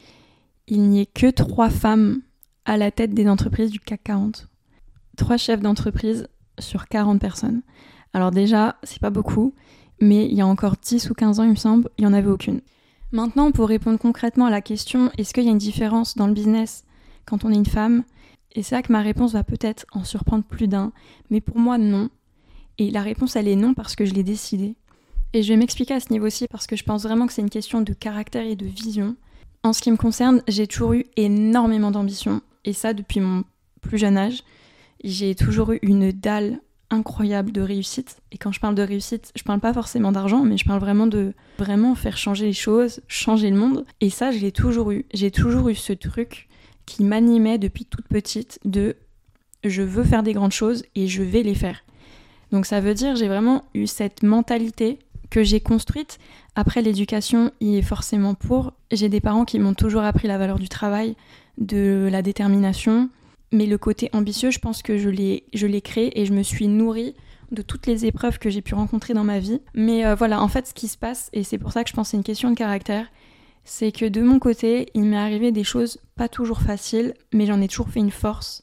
il 0.68 0.82
n'y 0.82 1.00
ait 1.00 1.06
que 1.06 1.30
trois 1.30 1.70
femmes 1.70 2.22
à 2.64 2.76
la 2.76 2.90
tête 2.90 3.14
des 3.14 3.28
entreprises 3.28 3.70
du 3.70 3.80
CAC 3.80 4.02
40. 4.04 4.48
Trois 5.16 5.36
chefs 5.36 5.60
d'entreprise 5.60 6.28
sur 6.58 6.88
40 6.88 7.20
personnes. 7.20 7.62
Alors 8.14 8.30
déjà, 8.30 8.76
c'est 8.82 9.00
pas 9.00 9.10
beaucoup, 9.10 9.54
mais 10.00 10.26
il 10.26 10.34
y 10.34 10.40
a 10.40 10.46
encore 10.46 10.76
10 10.80 11.10
ou 11.10 11.14
15 11.14 11.40
ans, 11.40 11.44
il 11.44 11.50
me 11.50 11.54
semble, 11.56 11.88
il 11.98 12.02
n'y 12.02 12.10
en 12.10 12.12
avait 12.12 12.30
aucune. 12.30 12.60
Maintenant, 13.10 13.52
pour 13.52 13.68
répondre 13.68 13.98
concrètement 13.98 14.46
à 14.46 14.50
la 14.50 14.62
question, 14.62 15.10
est-ce 15.18 15.34
qu'il 15.34 15.44
y 15.44 15.48
a 15.48 15.50
une 15.50 15.58
différence 15.58 16.16
dans 16.16 16.26
le 16.26 16.32
business 16.32 16.84
quand 17.26 17.44
on 17.44 17.50
est 17.50 17.56
une 17.56 17.66
femme? 17.66 18.04
Et 18.52 18.62
c'est 18.62 18.74
là 18.74 18.82
que 18.82 18.92
ma 18.92 19.02
réponse 19.02 19.32
va 19.32 19.44
peut-être 19.44 19.86
en 19.92 20.04
surprendre 20.04 20.44
plus 20.44 20.68
d'un, 20.68 20.92
mais 21.30 21.40
pour 21.40 21.58
moi, 21.58 21.78
non. 21.78 22.10
Et 22.78 22.90
la 22.90 23.02
réponse, 23.02 23.36
elle 23.36 23.48
est 23.48 23.56
non 23.56 23.74
parce 23.74 23.96
que 23.96 24.04
je 24.04 24.14
l'ai 24.14 24.22
décidé. 24.22 24.76
Et 25.34 25.42
je 25.42 25.48
vais 25.48 25.56
m'expliquer 25.56 25.94
à 25.94 26.00
ce 26.00 26.12
niveau-ci 26.12 26.46
parce 26.50 26.66
que 26.66 26.76
je 26.76 26.84
pense 26.84 27.04
vraiment 27.04 27.26
que 27.26 27.32
c'est 27.32 27.42
une 27.42 27.50
question 27.50 27.80
de 27.80 27.92
caractère 27.94 28.44
et 28.44 28.56
de 28.56 28.66
vision. 28.66 29.16
En 29.62 29.72
ce 29.72 29.80
qui 29.80 29.90
me 29.90 29.96
concerne, 29.96 30.42
j'ai 30.48 30.66
toujours 30.66 30.92
eu 30.92 31.06
énormément 31.16 31.90
d'ambition, 31.90 32.42
et 32.64 32.72
ça 32.72 32.92
depuis 32.92 33.20
mon 33.20 33.44
plus 33.80 33.98
jeune 33.98 34.16
âge. 34.16 34.42
J'ai 35.04 35.34
toujours 35.34 35.72
eu 35.72 35.78
une 35.82 36.12
dalle 36.12 36.60
incroyable 36.90 37.52
de 37.52 37.62
réussite. 37.62 38.18
Et 38.30 38.38
quand 38.38 38.52
je 38.52 38.60
parle 38.60 38.74
de 38.74 38.82
réussite, 38.82 39.32
je 39.34 39.42
parle 39.42 39.60
pas 39.60 39.72
forcément 39.72 40.12
d'argent, 40.12 40.44
mais 40.44 40.58
je 40.58 40.64
parle 40.64 40.80
vraiment 40.80 41.06
de 41.06 41.32
vraiment 41.58 41.94
faire 41.94 42.16
changer 42.16 42.46
les 42.46 42.52
choses, 42.52 43.00
changer 43.08 43.50
le 43.50 43.56
monde. 43.56 43.86
Et 44.00 44.10
ça, 44.10 44.30
je 44.30 44.38
l'ai 44.38 44.52
toujours 44.52 44.90
eu. 44.90 45.06
J'ai 45.14 45.30
toujours 45.30 45.70
eu 45.70 45.74
ce 45.74 45.92
truc 45.92 46.48
qui 46.84 47.04
m'animait 47.04 47.58
depuis 47.58 47.86
toute 47.86 48.06
petite 48.06 48.60
de 48.64 48.96
je 49.64 49.82
veux 49.82 50.04
faire 50.04 50.22
des 50.22 50.34
grandes 50.34 50.52
choses 50.52 50.84
et 50.94 51.06
je 51.06 51.22
vais 51.22 51.42
les 51.42 51.54
faire. 51.54 51.84
Donc 52.50 52.66
ça 52.66 52.80
veut 52.80 52.94
dire 52.94 53.16
j'ai 53.16 53.28
vraiment 53.28 53.64
eu 53.74 53.86
cette 53.86 54.22
mentalité 54.22 54.98
que 55.32 55.42
j'ai 55.42 55.60
construite. 55.60 56.18
Après 56.56 56.82
l'éducation 56.82 57.52
y 57.62 57.76
est 57.76 57.82
forcément 57.82 58.34
pour. 58.34 58.74
J'ai 58.90 59.08
des 59.08 59.22
parents 59.22 59.46
qui 59.46 59.58
m'ont 59.58 59.72
toujours 59.72 60.02
appris 60.02 60.28
la 60.28 60.36
valeur 60.36 60.58
du 60.58 60.68
travail, 60.68 61.16
de 61.56 62.06
la 62.12 62.20
détermination, 62.20 63.08
mais 63.50 63.64
le 63.64 63.78
côté 63.78 64.10
ambitieux, 64.12 64.50
je 64.50 64.58
pense 64.58 64.82
que 64.82 64.98
je 64.98 65.08
l'ai, 65.08 65.80
créé 65.80 66.20
et 66.20 66.26
je 66.26 66.34
me 66.34 66.42
suis 66.42 66.68
nourrie 66.68 67.14
de 67.50 67.62
toutes 67.62 67.86
les 67.86 68.04
épreuves 68.04 68.38
que 68.38 68.50
j'ai 68.50 68.60
pu 68.60 68.74
rencontrer 68.74 69.14
dans 69.14 69.24
ma 69.24 69.38
vie. 69.38 69.62
Mais 69.74 70.04
euh, 70.04 70.14
voilà, 70.14 70.42
en 70.42 70.48
fait, 70.48 70.66
ce 70.66 70.74
qui 70.74 70.86
se 70.86 70.98
passe, 70.98 71.30
et 71.32 71.44
c'est 71.44 71.58
pour 71.58 71.72
ça 71.72 71.82
que 71.82 71.88
je 71.88 71.94
pense 71.94 72.08
que 72.08 72.10
c'est 72.10 72.16
une 72.18 72.24
question 72.24 72.50
de 72.50 72.54
caractère, 72.54 73.06
c'est 73.64 73.90
que 73.90 74.04
de 74.04 74.20
mon 74.20 74.38
côté, 74.38 74.90
il 74.92 75.04
m'est 75.04 75.16
arrivé 75.16 75.50
des 75.50 75.64
choses 75.64 75.98
pas 76.14 76.28
toujours 76.28 76.60
faciles, 76.60 77.14
mais 77.32 77.46
j'en 77.46 77.62
ai 77.62 77.68
toujours 77.68 77.88
fait 77.88 78.00
une 78.00 78.10
force. 78.10 78.62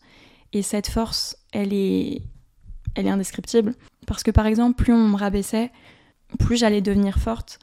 Et 0.54 0.62
cette 0.62 0.88
force, 0.88 1.36
elle 1.52 1.74
est, 1.74 2.22
elle 2.94 3.08
est 3.08 3.12
indescriptible. 3.12 3.74
Parce 4.06 4.22
que 4.22 4.30
par 4.30 4.46
exemple, 4.46 4.84
plus 4.84 4.94
on 4.94 5.08
me 5.08 5.18
rabaissait, 5.18 5.72
plus 6.38 6.58
j'allais 6.58 6.82
devenir 6.82 7.18
forte. 7.18 7.60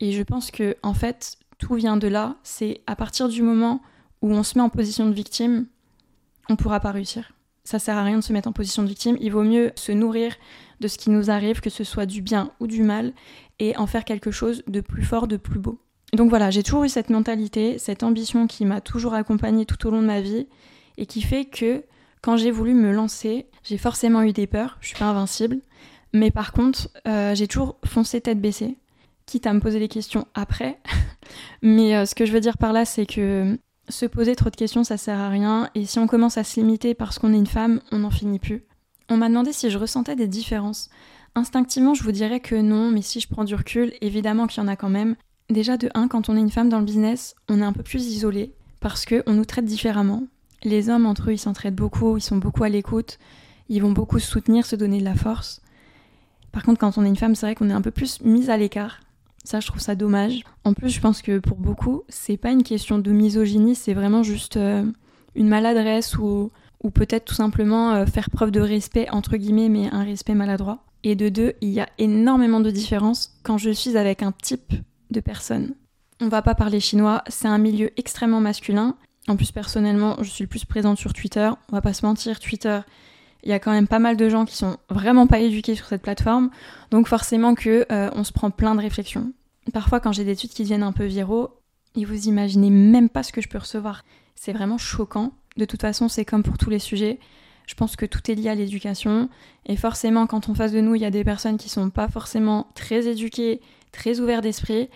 Et 0.00 0.12
je 0.12 0.22
pense 0.22 0.50
que, 0.50 0.76
en 0.82 0.94
fait, 0.94 1.38
tout 1.58 1.74
vient 1.74 1.96
de 1.96 2.08
là. 2.08 2.36
C'est 2.42 2.82
à 2.86 2.96
partir 2.96 3.28
du 3.28 3.42
moment 3.42 3.82
où 4.22 4.32
on 4.32 4.42
se 4.42 4.56
met 4.58 4.62
en 4.62 4.68
position 4.68 5.06
de 5.06 5.14
victime, 5.14 5.66
on 6.48 6.56
pourra 6.56 6.80
pas 6.80 6.90
réussir. 6.90 7.32
Ça 7.64 7.78
sert 7.78 7.96
à 7.96 8.02
rien 8.02 8.18
de 8.18 8.24
se 8.24 8.32
mettre 8.32 8.48
en 8.48 8.52
position 8.52 8.82
de 8.82 8.88
victime. 8.88 9.16
Il 9.20 9.32
vaut 9.32 9.42
mieux 9.42 9.72
se 9.76 9.92
nourrir 9.92 10.34
de 10.80 10.88
ce 10.88 10.96
qui 10.96 11.10
nous 11.10 11.30
arrive, 11.30 11.60
que 11.60 11.70
ce 11.70 11.84
soit 11.84 12.06
du 12.06 12.22
bien 12.22 12.52
ou 12.60 12.66
du 12.66 12.82
mal, 12.82 13.12
et 13.58 13.76
en 13.76 13.86
faire 13.86 14.04
quelque 14.04 14.30
chose 14.30 14.62
de 14.66 14.80
plus 14.80 15.02
fort, 15.02 15.28
de 15.28 15.36
plus 15.36 15.58
beau. 15.58 15.80
Donc 16.14 16.30
voilà, 16.30 16.50
j'ai 16.50 16.62
toujours 16.62 16.84
eu 16.84 16.88
cette 16.88 17.10
mentalité, 17.10 17.78
cette 17.78 18.02
ambition 18.02 18.46
qui 18.46 18.64
m'a 18.64 18.80
toujours 18.80 19.12
accompagnée 19.14 19.66
tout 19.66 19.86
au 19.86 19.90
long 19.90 20.00
de 20.00 20.06
ma 20.06 20.20
vie, 20.20 20.46
et 20.96 21.06
qui 21.06 21.20
fait 21.20 21.44
que 21.44 21.84
quand 22.22 22.36
j'ai 22.36 22.50
voulu 22.50 22.74
me 22.74 22.92
lancer, 22.92 23.46
j'ai 23.62 23.78
forcément 23.78 24.22
eu 24.22 24.32
des 24.32 24.46
peurs. 24.46 24.78
Je 24.80 24.88
suis 24.88 24.96
pas 24.96 25.06
invincible, 25.06 25.58
mais 26.12 26.30
par 26.30 26.52
contre, 26.52 26.88
euh, 27.06 27.34
j'ai 27.34 27.46
toujours 27.46 27.78
foncé 27.84 28.20
tête 28.20 28.40
baissée, 28.40 28.76
quitte 29.26 29.46
à 29.46 29.52
me 29.52 29.60
poser 29.60 29.78
des 29.78 29.88
questions 29.88 30.26
après. 30.34 30.78
mais 31.62 31.96
euh, 31.96 32.06
ce 32.06 32.14
que 32.14 32.26
je 32.26 32.32
veux 32.32 32.40
dire 32.40 32.58
par 32.58 32.72
là, 32.72 32.84
c'est 32.84 33.06
que 33.06 33.58
se 33.88 34.06
poser 34.06 34.36
trop 34.36 34.50
de 34.50 34.56
questions, 34.56 34.84
ça 34.84 34.96
sert 34.96 35.18
à 35.18 35.28
rien. 35.28 35.70
Et 35.74 35.86
si 35.86 35.98
on 35.98 36.06
commence 36.06 36.38
à 36.38 36.44
se 36.44 36.60
limiter 36.60 36.94
parce 36.94 37.18
qu'on 37.18 37.32
est 37.32 37.38
une 37.38 37.46
femme, 37.46 37.80
on 37.92 38.00
n'en 38.00 38.10
finit 38.10 38.38
plus. 38.38 38.64
On 39.08 39.16
m'a 39.16 39.28
demandé 39.28 39.52
si 39.52 39.70
je 39.70 39.78
ressentais 39.78 40.16
des 40.16 40.28
différences. 40.28 40.90
Instinctivement, 41.34 41.94
je 41.94 42.02
vous 42.02 42.12
dirais 42.12 42.40
que 42.40 42.54
non, 42.54 42.90
mais 42.90 43.02
si 43.02 43.20
je 43.20 43.28
prends 43.28 43.44
du 43.44 43.54
recul, 43.54 43.92
évidemment 44.00 44.46
qu'il 44.46 44.62
y 44.62 44.66
en 44.66 44.68
a 44.68 44.76
quand 44.76 44.90
même. 44.90 45.16
Déjà, 45.50 45.78
de 45.78 45.88
1, 45.94 46.08
quand 46.08 46.28
on 46.28 46.36
est 46.36 46.40
une 46.40 46.50
femme 46.50 46.68
dans 46.68 46.78
le 46.78 46.84
business, 46.84 47.34
on 47.48 47.60
est 47.60 47.64
un 47.64 47.72
peu 47.72 47.82
plus 47.82 48.06
isolé 48.06 48.54
parce 48.80 49.06
qu'on 49.06 49.32
nous 49.32 49.44
traite 49.44 49.64
différemment. 49.64 50.24
Les 50.62 50.90
hommes, 50.90 51.06
entre 51.06 51.30
eux, 51.30 51.32
ils 51.32 51.38
s'entraident 51.38 51.74
beaucoup, 51.74 52.16
ils 52.16 52.22
sont 52.22 52.36
beaucoup 52.36 52.64
à 52.64 52.68
l'écoute, 52.68 53.18
ils 53.68 53.80
vont 53.80 53.92
beaucoup 53.92 54.18
se 54.18 54.26
soutenir, 54.26 54.66
se 54.66 54.76
donner 54.76 54.98
de 54.98 55.04
la 55.04 55.14
force. 55.14 55.62
Par 56.58 56.64
contre, 56.64 56.80
quand 56.80 56.98
on 56.98 57.04
est 57.04 57.08
une 57.08 57.14
femme, 57.14 57.36
c'est 57.36 57.46
vrai 57.46 57.54
qu'on 57.54 57.70
est 57.70 57.72
un 57.72 57.82
peu 57.82 57.92
plus 57.92 58.20
mise 58.20 58.50
à 58.50 58.56
l'écart. 58.56 58.98
Ça, 59.44 59.60
je 59.60 59.68
trouve 59.68 59.80
ça 59.80 59.94
dommage. 59.94 60.42
En 60.64 60.74
plus, 60.74 60.90
je 60.90 61.00
pense 61.00 61.22
que 61.22 61.38
pour 61.38 61.56
beaucoup, 61.56 62.02
c'est 62.08 62.36
pas 62.36 62.50
une 62.50 62.64
question 62.64 62.98
de 62.98 63.12
misogynie, 63.12 63.76
c'est 63.76 63.94
vraiment 63.94 64.24
juste 64.24 64.56
euh, 64.56 64.84
une 65.36 65.46
maladresse 65.46 66.18
ou, 66.18 66.50
ou 66.82 66.90
peut-être 66.90 67.26
tout 67.26 67.34
simplement 67.36 67.92
euh, 67.92 68.06
faire 68.06 68.28
preuve 68.30 68.50
de 68.50 68.58
respect, 68.58 69.08
entre 69.10 69.36
guillemets, 69.36 69.68
mais 69.68 69.88
un 69.92 70.02
respect 70.02 70.34
maladroit. 70.34 70.82
Et 71.04 71.14
de 71.14 71.28
deux, 71.28 71.52
il 71.60 71.68
y 71.68 71.78
a 71.78 71.88
énormément 71.98 72.58
de 72.58 72.72
différences 72.72 73.38
quand 73.44 73.56
je 73.56 73.70
suis 73.70 73.96
avec 73.96 74.24
un 74.24 74.32
type 74.32 74.74
de 75.12 75.20
personne. 75.20 75.76
On 76.20 76.26
va 76.26 76.42
pas 76.42 76.56
parler 76.56 76.80
chinois, 76.80 77.22
c'est 77.28 77.46
un 77.46 77.58
milieu 77.58 77.92
extrêmement 77.96 78.40
masculin. 78.40 78.96
En 79.28 79.36
plus, 79.36 79.52
personnellement, 79.52 80.16
je 80.22 80.28
suis 80.28 80.42
le 80.42 80.48
plus 80.48 80.64
présente 80.64 80.98
sur 80.98 81.12
Twitter. 81.12 81.48
On 81.70 81.76
va 81.76 81.82
pas 81.82 81.92
se 81.92 82.04
mentir, 82.04 82.40
Twitter, 82.40 82.80
il 83.42 83.50
y 83.50 83.52
a 83.52 83.58
quand 83.58 83.70
même 83.70 83.86
pas 83.86 83.98
mal 83.98 84.16
de 84.16 84.28
gens 84.28 84.44
qui 84.44 84.56
sont 84.56 84.76
vraiment 84.90 85.26
pas 85.26 85.38
éduqués 85.38 85.74
sur 85.74 85.86
cette 85.86 86.02
plateforme. 86.02 86.50
Donc 86.90 87.06
forcément 87.08 87.54
que 87.54 87.86
euh, 87.92 88.10
on 88.14 88.24
se 88.24 88.32
prend 88.32 88.50
plein 88.50 88.74
de 88.74 88.80
réflexions. 88.80 89.32
Parfois, 89.72 90.00
quand 90.00 90.12
j'ai 90.12 90.24
des 90.24 90.34
tweets 90.34 90.54
qui 90.54 90.62
deviennent 90.62 90.82
un 90.82 90.92
peu 90.92 91.04
viraux, 91.04 91.58
et 91.94 92.04
vous 92.04 92.28
imaginez 92.28 92.70
même 92.70 93.08
pas 93.08 93.22
ce 93.22 93.32
que 93.32 93.40
je 93.40 93.48
peux 93.48 93.58
recevoir. 93.58 94.04
C'est 94.34 94.52
vraiment 94.52 94.78
choquant 94.78 95.32
De 95.56 95.64
toute 95.64 95.80
façon, 95.80 96.08
c'est 96.08 96.24
comme 96.24 96.42
pour 96.42 96.58
tous 96.58 96.70
les 96.70 96.78
sujets. 96.78 97.18
Je 97.66 97.74
pense 97.74 97.96
que 97.96 98.06
tout 98.06 98.30
est 98.30 98.34
lié 98.34 98.48
à 98.48 98.54
l'éducation. 98.54 99.28
Et 99.66 99.76
forcément, 99.76 100.26
quand 100.26 100.48
en 100.48 100.54
face 100.54 100.72
de 100.72 100.80
nous, 100.80 100.94
il 100.94 101.02
y 101.02 101.06
a 101.06 101.10
des 101.10 101.24
personnes 101.24 101.58
qui 101.58 101.68
sont 101.68 101.90
pas 101.90 102.08
forcément 102.08 102.68
très 102.74 103.06
éduquées, 103.06 103.60
très 103.92 104.20
ouvertes 104.20 104.44
d'esprit, 104.44 104.88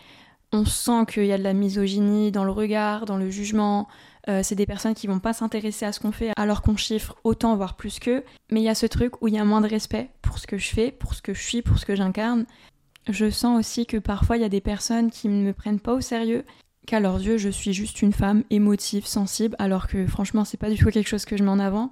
on 0.52 0.64
sent 0.64 1.06
qu'il 1.08 1.26
y 1.26 1.32
a 1.32 1.38
de 1.38 1.42
la 1.42 1.54
misogynie 1.54 2.30
dans 2.30 2.44
le 2.44 2.50
regard, 2.50 3.06
dans 3.06 3.16
le 3.16 3.30
jugement. 3.30 3.88
Euh, 4.28 4.40
c'est 4.42 4.54
des 4.54 4.66
personnes 4.66 4.94
qui 4.94 5.06
vont 5.06 5.18
pas 5.18 5.32
s'intéresser 5.32 5.84
à 5.84 5.92
ce 5.92 5.98
qu'on 5.98 6.12
fait 6.12 6.30
alors 6.36 6.62
qu'on 6.62 6.76
chiffre 6.76 7.16
autant, 7.24 7.56
voire 7.56 7.74
plus 7.74 7.98
qu'eux. 7.98 8.22
Mais 8.50 8.60
il 8.60 8.64
y 8.64 8.68
a 8.68 8.74
ce 8.74 8.86
truc 8.86 9.20
où 9.22 9.28
il 9.28 9.34
y 9.34 9.38
a 9.38 9.44
moins 9.44 9.60
de 9.60 9.68
respect 9.68 10.10
pour 10.20 10.38
ce 10.38 10.46
que 10.46 10.58
je 10.58 10.68
fais, 10.68 10.90
pour 10.90 11.14
ce 11.14 11.22
que 11.22 11.34
je 11.34 11.42
suis, 11.42 11.62
pour 11.62 11.78
ce 11.78 11.86
que 11.86 11.96
j'incarne. 11.96 12.44
Je 13.08 13.30
sens 13.30 13.58
aussi 13.58 13.86
que 13.86 13.96
parfois 13.96 14.36
il 14.36 14.42
y 14.42 14.46
a 14.46 14.50
des 14.50 14.60
personnes 14.60 15.10
qui 15.10 15.28
ne 15.28 15.42
me 15.42 15.52
prennent 15.52 15.80
pas 15.80 15.94
au 15.94 16.00
sérieux, 16.00 16.44
qu'à 16.86 17.00
leurs 17.00 17.20
yeux 17.20 17.36
je 17.36 17.48
suis 17.48 17.72
juste 17.72 18.00
une 18.02 18.12
femme 18.12 18.44
émotive, 18.50 19.06
sensible, 19.06 19.56
alors 19.58 19.88
que 19.88 20.06
franchement 20.06 20.44
c'est 20.44 20.56
pas 20.56 20.70
du 20.70 20.76
tout 20.76 20.90
quelque 20.90 21.08
chose 21.08 21.24
que 21.24 21.36
je 21.36 21.42
mets 21.42 21.50
en 21.50 21.58
avant. 21.58 21.90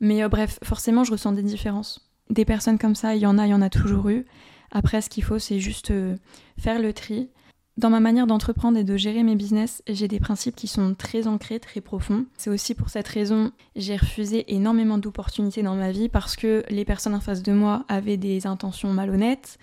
Mais 0.00 0.22
euh, 0.22 0.28
bref, 0.28 0.58
forcément 0.62 1.04
je 1.04 1.12
ressens 1.12 1.32
des 1.32 1.42
différences. 1.42 2.10
Des 2.30 2.44
personnes 2.44 2.78
comme 2.78 2.94
ça, 2.94 3.16
il 3.16 3.20
y 3.20 3.26
en 3.26 3.36
a, 3.36 3.46
il 3.46 3.50
y 3.50 3.54
en 3.54 3.60
a 3.60 3.68
toujours 3.68 4.08
eu. 4.08 4.24
Après, 4.72 5.00
ce 5.00 5.10
qu'il 5.10 5.24
faut, 5.24 5.38
c'est 5.38 5.58
juste 5.58 5.90
euh, 5.90 6.16
faire 6.58 6.78
le 6.78 6.92
tri, 6.92 7.28
dans 7.76 7.90
ma 7.90 8.00
manière 8.00 8.26
d'entreprendre 8.26 8.78
et 8.78 8.84
de 8.84 8.96
gérer 8.96 9.22
mes 9.22 9.36
business, 9.36 9.82
j'ai 9.88 10.08
des 10.08 10.20
principes 10.20 10.56
qui 10.56 10.66
sont 10.66 10.94
très 10.94 11.26
ancrés, 11.26 11.60
très 11.60 11.80
profonds. 11.80 12.26
C'est 12.36 12.50
aussi 12.50 12.74
pour 12.74 12.90
cette 12.90 13.08
raison 13.08 13.52
j'ai 13.76 13.96
refusé 13.96 14.52
énormément 14.54 14.98
d'opportunités 14.98 15.62
dans 15.62 15.76
ma 15.76 15.90
vie 15.90 16.08
parce 16.08 16.36
que 16.36 16.62
les 16.68 16.84
personnes 16.84 17.14
en 17.14 17.20
face 17.20 17.42
de 17.42 17.52
moi 17.52 17.84
avaient 17.88 18.16
des 18.16 18.46
intentions 18.46 18.92
malhonnêtes 18.92 19.58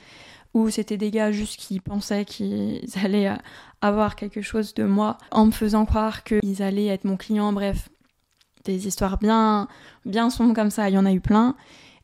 ou 0.54 0.70
c'était 0.70 0.98
des 0.98 1.12
gars 1.12 1.32
juste 1.32 1.60
qui 1.60 1.80
pensaient 1.80 2.26
qu'ils 2.26 2.82
allaient 3.04 3.32
avoir 3.82 4.16
quelque 4.16 4.42
chose 4.42 4.74
de 4.74 4.84
moi 4.84 5.18
en 5.32 5.46
me 5.46 5.52
faisant 5.52 5.86
croire 5.86 6.24
qu'ils 6.24 6.64
allaient 6.64 6.88
être 6.88 7.06
mon 7.06 7.18
client. 7.18 7.54
Bref, 7.54 7.90
des 8.66 8.88
histoires 8.88 9.18
bien, 9.18 9.68
bien 10.06 10.30
sombres 10.30 10.56
comme 10.56 10.72
ça, 10.72 10.90
il 10.90 10.96
y 10.96 10.98
en 10.98 11.06
a 11.06 11.14
eu 11.14 11.22
plein. 11.22 11.56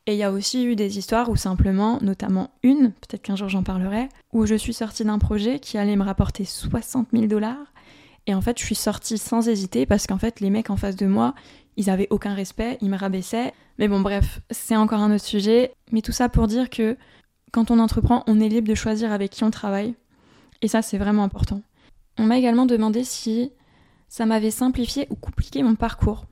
Et 0.06 0.14
il 0.14 0.18
y 0.18 0.22
a 0.22 0.30
aussi 0.30 0.64
eu 0.64 0.76
des 0.76 0.98
histoires 0.98 1.30
où 1.30 1.36
simplement, 1.36 1.98
notamment 2.02 2.50
une, 2.62 2.92
peut-être 2.92 3.22
qu'un 3.22 3.36
jour 3.36 3.48
j'en 3.48 3.62
parlerai, 3.62 4.08
où 4.32 4.44
je 4.44 4.54
suis 4.54 4.74
sortie 4.74 5.04
d'un 5.04 5.18
projet 5.18 5.58
qui 5.58 5.78
allait 5.78 5.96
me 5.96 6.04
rapporter 6.04 6.44
60 6.44 7.08
000 7.12 7.26
dollars. 7.26 7.72
Et 8.26 8.34
en 8.34 8.40
fait, 8.40 8.58
je 8.58 8.64
suis 8.64 8.74
sortie 8.74 9.16
sans 9.16 9.48
hésiter 9.48 9.86
parce 9.86 10.06
qu'en 10.06 10.18
fait, 10.18 10.40
les 10.40 10.50
mecs 10.50 10.70
en 10.70 10.76
face 10.76 10.96
de 10.96 11.06
moi, 11.06 11.34
ils 11.76 11.88
avaient 11.88 12.08
aucun 12.10 12.34
respect, 12.34 12.78
ils 12.82 12.90
me 12.90 12.98
rabaissaient. 12.98 13.52
Mais 13.78 13.88
bon, 13.88 14.00
bref, 14.00 14.40
c'est 14.50 14.76
encore 14.76 15.00
un 15.00 15.14
autre 15.14 15.24
sujet. 15.24 15.72
Mais 15.90 16.02
tout 16.02 16.12
ça 16.12 16.28
pour 16.28 16.48
dire 16.48 16.68
que 16.68 16.96
quand 17.52 17.70
on 17.70 17.78
entreprend, 17.78 18.24
on 18.26 18.40
est 18.40 18.48
libre 18.48 18.68
de 18.68 18.74
choisir 18.74 19.10
avec 19.10 19.30
qui 19.30 19.44
on 19.44 19.50
travaille. 19.50 19.94
Et 20.60 20.68
ça, 20.68 20.82
c'est 20.82 20.98
vraiment 20.98 21.24
important. 21.24 21.62
On 22.18 22.24
m'a 22.24 22.38
également 22.38 22.66
demandé 22.66 23.04
si 23.04 23.52
ça 24.08 24.26
m'avait 24.26 24.50
simplifié 24.50 25.06
ou 25.10 25.16
compliqué 25.16 25.62
mon 25.62 25.74
parcours. 25.74 26.26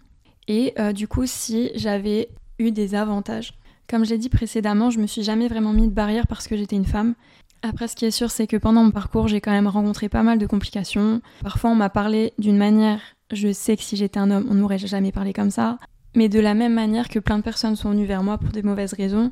Et 0.46 0.74
euh, 0.78 0.92
du 0.92 1.08
coup, 1.08 1.26
si 1.26 1.70
j'avais 1.74 2.28
eu 2.58 2.70
des 2.70 2.94
avantages. 2.94 3.54
Comme 3.92 4.06
je 4.06 4.10
l'ai 4.10 4.18
dit 4.18 4.30
précédemment, 4.30 4.88
je 4.88 4.98
me 4.98 5.06
suis 5.06 5.22
jamais 5.22 5.48
vraiment 5.48 5.74
mis 5.74 5.86
de 5.86 5.92
barrière 5.92 6.26
parce 6.26 6.48
que 6.48 6.56
j'étais 6.56 6.76
une 6.76 6.86
femme. 6.86 7.12
Après, 7.60 7.88
ce 7.88 7.94
qui 7.94 8.06
est 8.06 8.10
sûr, 8.10 8.30
c'est 8.30 8.46
que 8.46 8.56
pendant 8.56 8.82
mon 8.84 8.90
parcours, 8.90 9.28
j'ai 9.28 9.42
quand 9.42 9.50
même 9.50 9.66
rencontré 9.66 10.08
pas 10.08 10.22
mal 10.22 10.38
de 10.38 10.46
complications. 10.46 11.20
Parfois, 11.42 11.68
on 11.68 11.74
m'a 11.74 11.90
parlé 11.90 12.32
d'une 12.38 12.56
manière, 12.56 13.00
je 13.30 13.52
sais 13.52 13.76
que 13.76 13.82
si 13.82 13.96
j'étais 13.96 14.18
un 14.18 14.30
homme, 14.30 14.46
on 14.48 14.54
ne 14.54 14.62
m'aurait 14.62 14.78
jamais 14.78 15.12
parlé 15.12 15.34
comme 15.34 15.50
ça. 15.50 15.76
Mais 16.16 16.30
de 16.30 16.40
la 16.40 16.54
même 16.54 16.72
manière 16.72 17.10
que 17.10 17.18
plein 17.18 17.36
de 17.36 17.42
personnes 17.42 17.76
sont 17.76 17.90
venues 17.90 18.06
vers 18.06 18.22
moi 18.22 18.38
pour 18.38 18.48
des 18.48 18.62
mauvaises 18.62 18.94
raisons. 18.94 19.30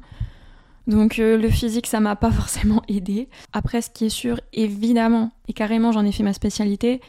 Donc 0.86 1.18
euh, 1.18 1.38
le 1.38 1.48
physique, 1.48 1.86
ça 1.86 2.00
m'a 2.00 2.14
pas 2.14 2.30
forcément 2.30 2.82
aidé. 2.86 3.30
Après, 3.54 3.80
ce 3.80 3.88
qui 3.88 4.04
est 4.04 4.10
sûr, 4.10 4.42
évidemment, 4.52 5.32
et 5.48 5.54
carrément 5.54 5.90
j'en 5.90 6.04
ai 6.04 6.12
fait 6.12 6.22
ma 6.22 6.34
spécialité, 6.34 7.00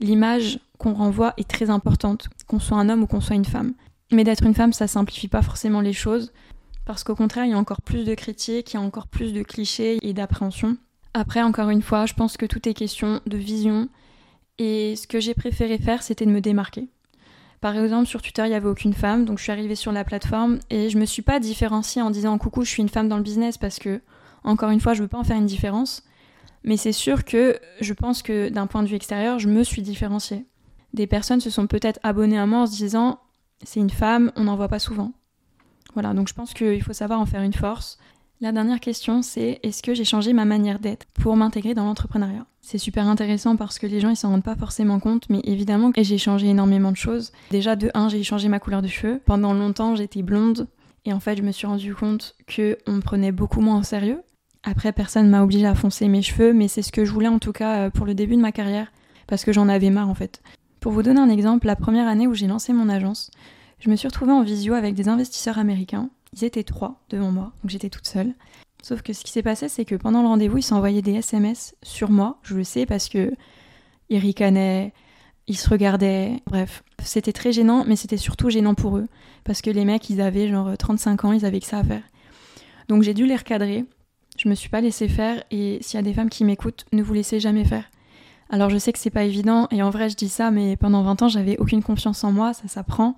l'image 0.00 0.58
qu'on 0.78 0.92
renvoie 0.92 1.34
est 1.36 1.48
très 1.48 1.70
importante, 1.70 2.28
qu'on 2.48 2.58
soit 2.58 2.78
un 2.78 2.88
homme 2.88 3.04
ou 3.04 3.06
qu'on 3.06 3.20
soit 3.20 3.36
une 3.36 3.44
femme. 3.44 3.74
Mais 4.10 4.24
d'être 4.24 4.44
une 4.44 4.54
femme, 4.54 4.72
ça 4.72 4.88
simplifie 4.88 5.28
pas 5.28 5.42
forcément 5.42 5.80
les 5.80 5.92
choses. 5.92 6.32
Parce 6.86 7.04
qu'au 7.04 7.16
contraire, 7.16 7.44
il 7.44 7.50
y 7.50 7.54
a 7.54 7.58
encore 7.58 7.82
plus 7.82 8.04
de 8.04 8.14
critiques, 8.14 8.72
il 8.72 8.76
y 8.76 8.78
a 8.78 8.82
encore 8.82 9.08
plus 9.08 9.34
de 9.34 9.42
clichés 9.42 9.98
et 10.02 10.14
d'appréhension. 10.14 10.78
Après, 11.12 11.42
encore 11.42 11.68
une 11.68 11.82
fois, 11.82 12.06
je 12.06 12.14
pense 12.14 12.36
que 12.36 12.46
tout 12.46 12.66
est 12.68 12.74
question 12.74 13.20
de 13.26 13.36
vision. 13.36 13.88
Et 14.58 14.94
ce 14.96 15.06
que 15.06 15.18
j'ai 15.18 15.34
préféré 15.34 15.78
faire, 15.78 16.02
c'était 16.02 16.24
de 16.24 16.30
me 16.30 16.40
démarquer. 16.40 16.88
Par 17.60 17.76
exemple, 17.76 18.06
sur 18.06 18.22
Twitter, 18.22 18.42
il 18.44 18.50
n'y 18.50 18.54
avait 18.54 18.68
aucune 18.68 18.94
femme, 18.94 19.24
donc 19.24 19.38
je 19.38 19.42
suis 19.42 19.52
arrivée 19.52 19.74
sur 19.74 19.90
la 19.90 20.04
plateforme 20.04 20.60
et 20.70 20.88
je 20.88 20.98
me 20.98 21.06
suis 21.06 21.22
pas 21.22 21.40
différenciée 21.40 22.02
en 22.02 22.10
disant 22.10 22.38
coucou, 22.38 22.62
je 22.62 22.70
suis 22.70 22.82
une 22.82 22.88
femme 22.88 23.08
dans 23.08 23.16
le 23.16 23.22
business 23.22 23.58
parce 23.58 23.78
que, 23.78 24.00
encore 24.44 24.70
une 24.70 24.80
fois, 24.80 24.94
je 24.94 25.02
veux 25.02 25.08
pas 25.08 25.18
en 25.18 25.24
faire 25.24 25.36
une 25.36 25.46
différence. 25.46 26.04
Mais 26.62 26.76
c'est 26.76 26.92
sûr 26.92 27.24
que 27.24 27.58
je 27.80 27.94
pense 27.94 28.22
que 28.22 28.48
d'un 28.48 28.68
point 28.68 28.82
de 28.82 28.88
vue 28.88 28.96
extérieur, 28.96 29.40
je 29.40 29.48
me 29.48 29.64
suis 29.64 29.82
différenciée. 29.82 30.44
Des 30.94 31.08
personnes 31.08 31.40
se 31.40 31.50
sont 31.50 31.66
peut-être 31.66 31.98
abonnées 32.04 32.38
à 32.38 32.46
moi 32.46 32.60
en 32.60 32.66
se 32.66 32.76
disant 32.76 33.18
c'est 33.64 33.80
une 33.80 33.90
femme, 33.90 34.30
on 34.36 34.44
n'en 34.44 34.56
voit 34.56 34.68
pas 34.68 34.78
souvent. 34.78 35.12
Voilà, 35.96 36.12
donc 36.12 36.28
je 36.28 36.34
pense 36.34 36.52
qu'il 36.52 36.82
faut 36.82 36.92
savoir 36.92 37.20
en 37.20 37.24
faire 37.24 37.40
une 37.40 37.54
force. 37.54 37.96
La 38.42 38.52
dernière 38.52 38.80
question, 38.80 39.22
c'est 39.22 39.60
est-ce 39.62 39.82
que 39.82 39.94
j'ai 39.94 40.04
changé 40.04 40.34
ma 40.34 40.44
manière 40.44 40.78
d'être 40.78 41.06
pour 41.14 41.36
m'intégrer 41.36 41.72
dans 41.72 41.86
l'entrepreneuriat? 41.86 42.44
C'est 42.60 42.76
super 42.76 43.08
intéressant 43.08 43.56
parce 43.56 43.78
que 43.78 43.86
les 43.86 43.98
gens 44.00 44.10
ils 44.10 44.16
s'en 44.16 44.28
rendent 44.28 44.42
pas 44.42 44.56
forcément 44.56 45.00
compte, 45.00 45.24
mais 45.30 45.40
évidemment 45.44 45.92
j'ai 45.96 46.18
changé 46.18 46.48
énormément 46.48 46.92
de 46.92 46.98
choses. 46.98 47.32
Déjà 47.50 47.76
de 47.76 47.90
1, 47.94 48.10
j'ai 48.10 48.22
changé 48.24 48.48
ma 48.48 48.58
couleur 48.58 48.82
de 48.82 48.88
cheveux. 48.88 49.22
Pendant 49.24 49.54
longtemps, 49.54 49.96
j'étais 49.96 50.20
blonde 50.20 50.68
et 51.06 51.14
en 51.14 51.18
fait, 51.18 51.38
je 51.38 51.42
me 51.42 51.50
suis 51.50 51.66
rendu 51.66 51.94
compte 51.94 52.34
que 52.46 52.76
on 52.86 52.92
me 52.92 53.00
prenait 53.00 53.32
beaucoup 53.32 53.62
moins 53.62 53.78
au 53.78 53.82
sérieux. 53.82 54.20
Après, 54.64 54.92
personne 54.92 55.30
m'a 55.30 55.42
obligé 55.42 55.64
à 55.64 55.74
foncer 55.74 56.08
mes 56.08 56.20
cheveux, 56.20 56.52
mais 56.52 56.68
c'est 56.68 56.82
ce 56.82 56.92
que 56.92 57.06
je 57.06 57.10
voulais 57.10 57.28
en 57.28 57.38
tout 57.38 57.52
cas 57.52 57.86
euh, 57.86 57.90
pour 57.90 58.04
le 58.04 58.12
début 58.12 58.36
de 58.36 58.42
ma 58.42 58.52
carrière 58.52 58.92
parce 59.28 59.46
que 59.46 59.52
j'en 59.54 59.70
avais 59.70 59.88
marre 59.88 60.10
en 60.10 60.14
fait. 60.14 60.42
Pour 60.80 60.92
vous 60.92 61.02
donner 61.02 61.20
un 61.20 61.30
exemple, 61.30 61.66
la 61.66 61.74
première 61.74 62.06
année 62.06 62.26
où 62.26 62.34
j'ai 62.34 62.48
lancé 62.48 62.74
mon 62.74 62.90
agence, 62.90 63.30
je 63.80 63.90
me 63.90 63.96
suis 63.96 64.08
retrouvée 64.08 64.32
en 64.32 64.42
visio 64.42 64.74
avec 64.74 64.94
des 64.94 65.08
investisseurs 65.08 65.58
américains. 65.58 66.10
Ils 66.32 66.44
étaient 66.44 66.64
trois 66.64 67.04
devant 67.08 67.30
moi, 67.30 67.52
donc 67.62 67.70
j'étais 67.70 67.90
toute 67.90 68.06
seule. 68.06 68.34
Sauf 68.82 69.02
que 69.02 69.12
ce 69.12 69.24
qui 69.24 69.32
s'est 69.32 69.42
passé, 69.42 69.68
c'est 69.68 69.84
que 69.84 69.94
pendant 69.94 70.22
le 70.22 70.28
rendez-vous, 70.28 70.58
ils 70.58 70.62
s'envoyaient 70.62 71.02
des 71.02 71.14
SMS 71.14 71.74
sur 71.82 72.10
moi. 72.10 72.38
Je 72.42 72.54
le 72.54 72.64
sais 72.64 72.86
parce 72.86 73.08
que 73.08 73.34
ils 74.10 74.18
ricanaient, 74.18 74.92
ils 75.46 75.56
se 75.56 75.68
regardaient. 75.68 76.42
Bref, 76.46 76.84
c'était 77.02 77.32
très 77.32 77.52
gênant, 77.52 77.84
mais 77.86 77.96
c'était 77.96 78.16
surtout 78.16 78.50
gênant 78.50 78.74
pour 78.74 78.98
eux. 78.98 79.06
Parce 79.44 79.60
que 79.60 79.70
les 79.70 79.84
mecs, 79.84 80.08
ils 80.10 80.20
avaient 80.20 80.48
genre 80.48 80.76
35 80.76 81.24
ans, 81.24 81.32
ils 81.32 81.44
avaient 81.44 81.60
que 81.60 81.66
ça 81.66 81.78
à 81.78 81.84
faire. 81.84 82.02
Donc 82.88 83.02
j'ai 83.02 83.14
dû 83.14 83.26
les 83.26 83.36
recadrer. 83.36 83.84
Je 84.38 84.48
me 84.48 84.54
suis 84.54 84.68
pas 84.68 84.80
laissée 84.80 85.08
faire 85.08 85.42
et 85.50 85.78
s'il 85.80 85.96
y 85.96 86.00
a 86.00 86.02
des 86.02 86.12
femmes 86.12 86.28
qui 86.28 86.44
m'écoutent, 86.44 86.84
ne 86.92 87.02
vous 87.02 87.14
laissez 87.14 87.40
jamais 87.40 87.64
faire. 87.64 87.90
Alors 88.50 88.70
je 88.70 88.78
sais 88.78 88.92
que 88.92 88.98
c'est 88.98 89.10
pas 89.10 89.24
évident 89.24 89.66
et 89.70 89.82
en 89.82 89.90
vrai 89.90 90.08
je 90.08 90.14
dis 90.14 90.28
ça 90.28 90.50
mais 90.50 90.76
pendant 90.76 91.02
20 91.02 91.22
ans 91.22 91.28
j'avais 91.28 91.56
aucune 91.58 91.82
confiance 91.82 92.22
en 92.22 92.32
moi, 92.32 92.52
ça 92.52 92.68
s'apprend. 92.68 93.16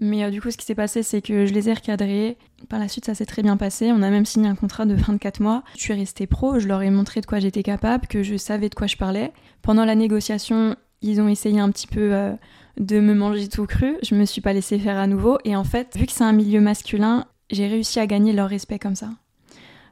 Mais 0.00 0.24
euh, 0.24 0.30
du 0.30 0.40
coup 0.40 0.50
ce 0.50 0.56
qui 0.56 0.64
s'est 0.64 0.74
passé 0.74 1.02
c'est 1.02 1.20
que 1.20 1.46
je 1.46 1.52
les 1.52 1.68
ai 1.68 1.74
recadrés. 1.74 2.38
Par 2.68 2.80
la 2.80 2.88
suite 2.88 3.04
ça 3.04 3.14
s'est 3.14 3.26
très 3.26 3.42
bien 3.42 3.56
passé, 3.56 3.92
on 3.92 4.02
a 4.02 4.10
même 4.10 4.24
signé 4.24 4.48
un 4.48 4.54
contrat 4.54 4.86
de 4.86 4.94
24 4.94 5.40
mois. 5.40 5.62
Je 5.76 5.82
suis 5.82 5.92
restée 5.92 6.26
pro, 6.26 6.58
je 6.58 6.66
leur 6.66 6.82
ai 6.82 6.90
montré 6.90 7.20
de 7.20 7.26
quoi 7.26 7.38
j'étais 7.38 7.62
capable, 7.62 8.06
que 8.06 8.22
je 8.22 8.36
savais 8.36 8.70
de 8.70 8.74
quoi 8.74 8.86
je 8.86 8.96
parlais. 8.96 9.32
Pendant 9.62 9.84
la 9.84 9.94
négociation 9.94 10.74
ils 11.02 11.20
ont 11.20 11.28
essayé 11.28 11.60
un 11.60 11.70
petit 11.70 11.86
peu 11.86 12.14
euh, 12.14 12.32
de 12.78 13.00
me 13.00 13.14
manger 13.14 13.48
tout 13.48 13.66
cru, 13.66 13.96
je 14.02 14.14
me 14.14 14.24
suis 14.24 14.40
pas 14.40 14.52
laissée 14.52 14.78
faire 14.78 14.98
à 14.98 15.06
nouveau 15.06 15.38
et 15.44 15.54
en 15.54 15.64
fait 15.64 15.96
vu 15.96 16.06
que 16.06 16.12
c'est 16.12 16.24
un 16.24 16.32
milieu 16.32 16.60
masculin 16.60 17.26
j'ai 17.50 17.66
réussi 17.66 18.00
à 18.00 18.06
gagner 18.06 18.32
leur 18.32 18.48
respect 18.48 18.78
comme 18.78 18.96
ça. 18.96 19.10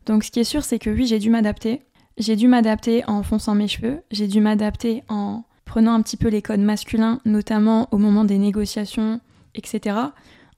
Donc 0.06 0.24
ce 0.24 0.30
qui 0.30 0.40
est 0.40 0.44
sûr 0.44 0.64
c'est 0.64 0.78
que 0.78 0.90
oui 0.90 1.06
j'ai 1.06 1.18
dû 1.18 1.28
m'adapter, 1.28 1.82
j'ai 2.16 2.34
dû 2.34 2.48
m'adapter 2.48 3.04
en 3.06 3.22
fonçant 3.22 3.54
mes 3.54 3.68
cheveux, 3.68 4.00
j'ai 4.10 4.26
dû 4.26 4.40
m'adapter 4.40 5.02
en 5.08 5.44
prenant 5.66 5.92
un 5.92 6.00
petit 6.00 6.16
peu 6.16 6.28
les 6.28 6.40
codes 6.40 6.60
masculins, 6.60 7.20
notamment 7.26 7.88
au 7.92 7.98
moment 7.98 8.24
des 8.24 8.38
négociations, 8.38 9.20
etc. 9.58 9.96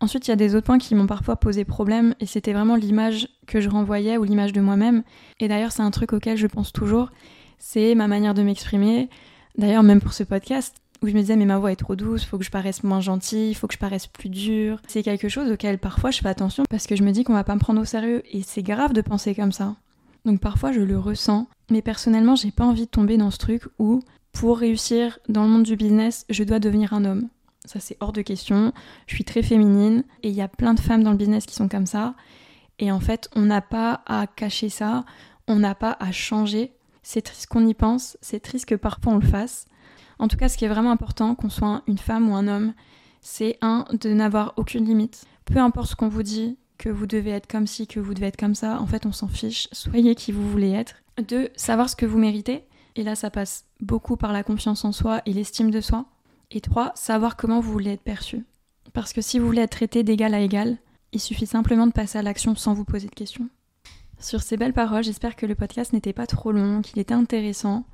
Ensuite, 0.01 0.29
il 0.29 0.31
y 0.31 0.33
a 0.33 0.37
des 0.37 0.55
autres 0.55 0.67
points 0.67 0.79
qui 0.79 0.95
m'ont 0.95 1.07
parfois 1.07 1.37
posé 1.37 1.65
problème, 1.65 2.15
et 2.21 2.27
c'était 2.27 2.53
vraiment 2.53 2.77
l'image 2.77 3.29
que 3.47 3.61
je 3.61 3.69
renvoyais 3.69 4.17
ou 4.17 4.25
l'image 4.25 4.53
de 4.53 4.61
moi-même. 4.61 5.03
Et 5.41 5.49
d'ailleurs, 5.49 5.73
c'est 5.73 5.83
un 5.83 5.91
truc 5.91 6.13
auquel 6.13 6.39
je 6.39 6.47
pense 6.47 6.73
toujours, 6.73 7.11
c'est 7.59 7.95
ma 7.95 8.07
manière 8.07 8.35
de 8.35 8.43
m'exprimer. 8.43 9.11
D'ailleurs, 9.59 9.83
même 9.83 10.01
pour 10.01 10.15
ce 10.15 10.23
podcast, 10.23 10.77
où 11.03 11.09
je 11.09 11.15
me 11.15 11.21
disais 11.21 11.37
mais 11.37 11.47
ma 11.47 11.59
voix 11.59 11.73
est 11.73 11.77
trop 11.77 11.97
douce, 11.97 12.25
faut 12.25 12.39
que 12.39 12.45
je 12.45 12.51
paraisse 12.51 12.83
moins 12.83 13.01
gentille, 13.01 13.55
faut 13.55 13.67
que 13.67 13.75
je 13.75 13.79
paraisse 13.79 14.07
plus 14.07 14.29
dure. 14.29 14.81
C'est 14.87 15.03
quelque 15.03 15.29
chose 15.29 15.51
auquel 15.51 15.79
parfois 15.79 16.11
je 16.11 16.21
fais 16.21 16.29
attention 16.29 16.65
parce 16.69 16.87
que 16.87 16.97
je 16.97 17.03
me 17.03 17.13
dis 17.13 17.25
qu'on 17.25 17.33
va 17.33 17.45
pas 17.45 17.55
me 17.55 17.61
prendre 17.61 17.81
au 17.81 17.85
sérieux 17.85 18.23
et 18.31 18.43
c'est 18.43 18.63
grave 18.63 18.93
de 18.93 19.01
penser 19.01 19.35
comme 19.35 19.53
ça. 19.53 19.77
Donc 20.25 20.41
parfois 20.41 20.73
je 20.73 20.81
le 20.81 20.99
ressens, 20.99 21.49
mais 21.71 21.83
personnellement 21.83 22.37
j'ai 22.37 22.51
pas 22.51 22.65
envie 22.65 22.85
de 22.85 22.91
tomber 22.91 23.17
dans 23.17 23.31
ce 23.31 23.39
truc 23.39 23.63
où 23.79 24.01
pour 24.33 24.59
réussir 24.59 25.19
dans 25.29 25.45
le 25.45 25.51
monde 25.51 25.63
du 25.63 25.77
business, 25.77 26.25
je 26.29 26.45
dois 26.45 26.59
devenir 26.59 26.93
un 26.93 27.05
homme. 27.05 27.29
Ça 27.65 27.81
c'est 27.81 27.97
hors 28.01 28.13
de 28.13 28.23
question. 28.23 28.73
Je 29.07 29.15
suis 29.15 29.25
très 29.25 29.43
féminine 29.43 30.05
et 30.23 30.29
il 30.29 30.35
y 30.35 30.41
a 30.41 30.49
plein 30.49 30.75
de 30.75 30.81
femmes 30.81 31.03
dans 31.03 31.13
le 31.13 31.17
business 31.17 31.47
qui 31.47 31.55
sont 31.55 31.69
comme 31.69 31.87
ça. 31.87 32.15
Et 32.79 32.91
en 32.91 33.01
fait, 33.01 33.29
on 33.37 33.43
n'a 33.43 33.61
pas 33.61 34.03
à 34.07 34.27
cacher 34.27 34.71
ça, 34.71 35.05
on 35.47 35.57
n'a 35.57 35.75
pas 35.75 35.97
à 36.01 36.13
changer. 36.13 36.73
C'est 37.03 37.23
triste 37.23 37.47
qu'on 37.47 37.67
y 37.67 37.75
pense, 37.75 38.17
c'est 38.23 38.41
triste 38.41 38.67
que 38.67 38.75
parfois 38.75 39.13
on 39.13 39.19
le 39.19 39.27
fasse. 39.27 39.67
En 40.19 40.29
tout 40.29 40.37
cas, 40.37 40.49
ce 40.49 40.57
qui 40.57 40.65
est 40.65 40.69
vraiment 40.69 40.91
important, 40.91 41.35
qu'on 41.35 41.51
soit 41.51 41.83
une 41.87 41.99
femme 41.99 42.29
ou 42.31 42.35
un 42.35 42.47
homme, 42.47 42.75
c'est 43.21 43.59
un, 43.61 43.85
de 43.93 44.11
n'avoir 44.11 44.55
aucune 44.57 44.85
limite. 44.85 45.25
Peu 45.45 45.59
importe 45.59 45.91
ce 45.91 45.97
qu'on 45.97 46.09
vous 46.09 46.23
dit, 46.23 46.57
que 46.81 46.89
vous 46.89 47.07
devez 47.07 47.31
être 47.31 47.47
comme 47.47 47.67
ci, 47.67 47.87
que 47.87 48.01
vous 48.01 48.15
devez 48.15 48.27
être 48.27 48.39
comme 48.39 48.55
ça. 48.55 48.81
En 48.81 48.87
fait, 48.87 49.05
on 49.05 49.13
s'en 49.13 49.29
fiche. 49.29 49.69
Soyez 49.73 50.15
qui 50.15 50.33
vous 50.33 50.49
voulez 50.49 50.71
être. 50.71 50.97
Deux, 51.29 51.51
savoir 51.55 51.91
ce 51.91 51.97
que 51.97 52.07
vous 52.07 52.19
méritez. 52.19 52.65
Et 52.97 53.03
là, 53.03 53.15
ça 53.15 53.31
passe 53.31 53.67
beaucoup 53.81 54.17
par 54.17 54.33
la 54.33 54.43
confiance 54.43 54.85
en 54.85 54.93
soi 54.93 55.21
et 55.27 55.33
l'estime 55.35 55.71
de 55.71 55.83
soi. 55.83 56.07
Et 56.51 56.61
trois, 56.61 56.93
savoir 56.95 57.37
comment 57.37 57.61
vous 57.61 57.73
voulez 57.73 57.93
être 57.93 58.03
perçu. 58.03 58.45
Parce 58.93 59.13
que 59.13 59.21
si 59.21 59.39
vous 59.39 59.47
voulez 59.47 59.63
être 59.63 59.71
traité 59.71 60.03
d'égal 60.03 60.35
à 60.35 60.41
égal, 60.41 60.79
il 61.13 61.21
suffit 61.21 61.47
simplement 61.47 61.87
de 61.87 61.93
passer 61.93 62.19
à 62.19 62.23
l'action 62.23 62.55
sans 62.55 62.75
vous 62.75 62.85
poser 62.85 63.09
de 63.09 63.15
questions. 63.15 63.49
Sur 64.19 64.43
ces 64.43 64.57
belles 64.57 64.73
paroles, 64.73 65.05
j'espère 65.05 65.37
que 65.37 65.47
le 65.47 65.55
podcast 65.55 65.93
n'était 65.93 66.13
pas 66.13 66.27
trop 66.27 66.53
long, 66.53 66.83
qu'il 66.83 66.99
était 66.99 67.15
intéressant. 67.15 67.85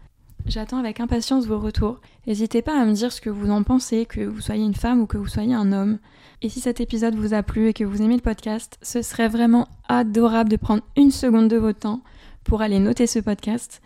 J'attends 0.47 0.79
avec 0.79 1.01
impatience 1.01 1.47
vos 1.47 1.59
retours. 1.59 2.01
N'hésitez 2.27 2.63
pas 2.63 2.81
à 2.81 2.85
me 2.85 2.93
dire 2.93 3.13
ce 3.13 3.21
que 3.21 3.31
vous 3.31 3.51
en 3.51 3.63
pensez, 3.63 4.07
que 4.07 4.23
vous 4.23 4.41
soyez 4.41 4.65
une 4.65 4.75
femme 4.75 5.01
ou 5.01 5.07
que 5.07 5.19
vous 5.19 5.29
soyez 5.29 5.55
un 5.55 5.73
homme. 5.73 5.99
Et 6.43 6.49
si 6.49 6.61
cet 6.61 6.81
épisode 6.81 7.15
vous 7.15 7.35
a 7.35 7.43
plu 7.43 7.69
et 7.69 7.73
que 7.73 7.85
vous 7.85 8.03
aimez 8.03 8.17
le 8.17 8.23
podcast, 8.23 8.79
ce 8.83 9.03
serait 9.03 9.29
vraiment 9.29 9.69
adorable 9.89 10.51
de 10.51 10.57
prendre 10.57 10.83
une 10.97 11.11
seconde 11.11 11.49
de 11.49 11.57
votre 11.57 11.81
temps 11.81 12.03
pour 12.45 12.63
aller 12.63 12.79
noter 12.79 13.07
ce 13.07 13.19
podcast 13.19 13.83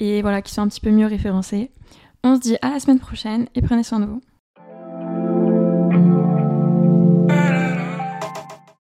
et 0.00 0.22
voilà, 0.22 0.42
qu'il 0.42 0.52
soit 0.52 0.62
un 0.62 0.68
petit 0.68 0.80
peu 0.80 0.90
mieux 0.90 1.06
référencé. 1.06 1.70
On 2.22 2.36
se 2.36 2.40
dit 2.40 2.56
à 2.60 2.70
la 2.70 2.80
semaine 2.80 3.00
prochaine 3.00 3.46
et 3.54 3.62
prenez 3.62 3.82
soin 3.82 4.00
de 4.00 4.06
vous. 4.06 4.20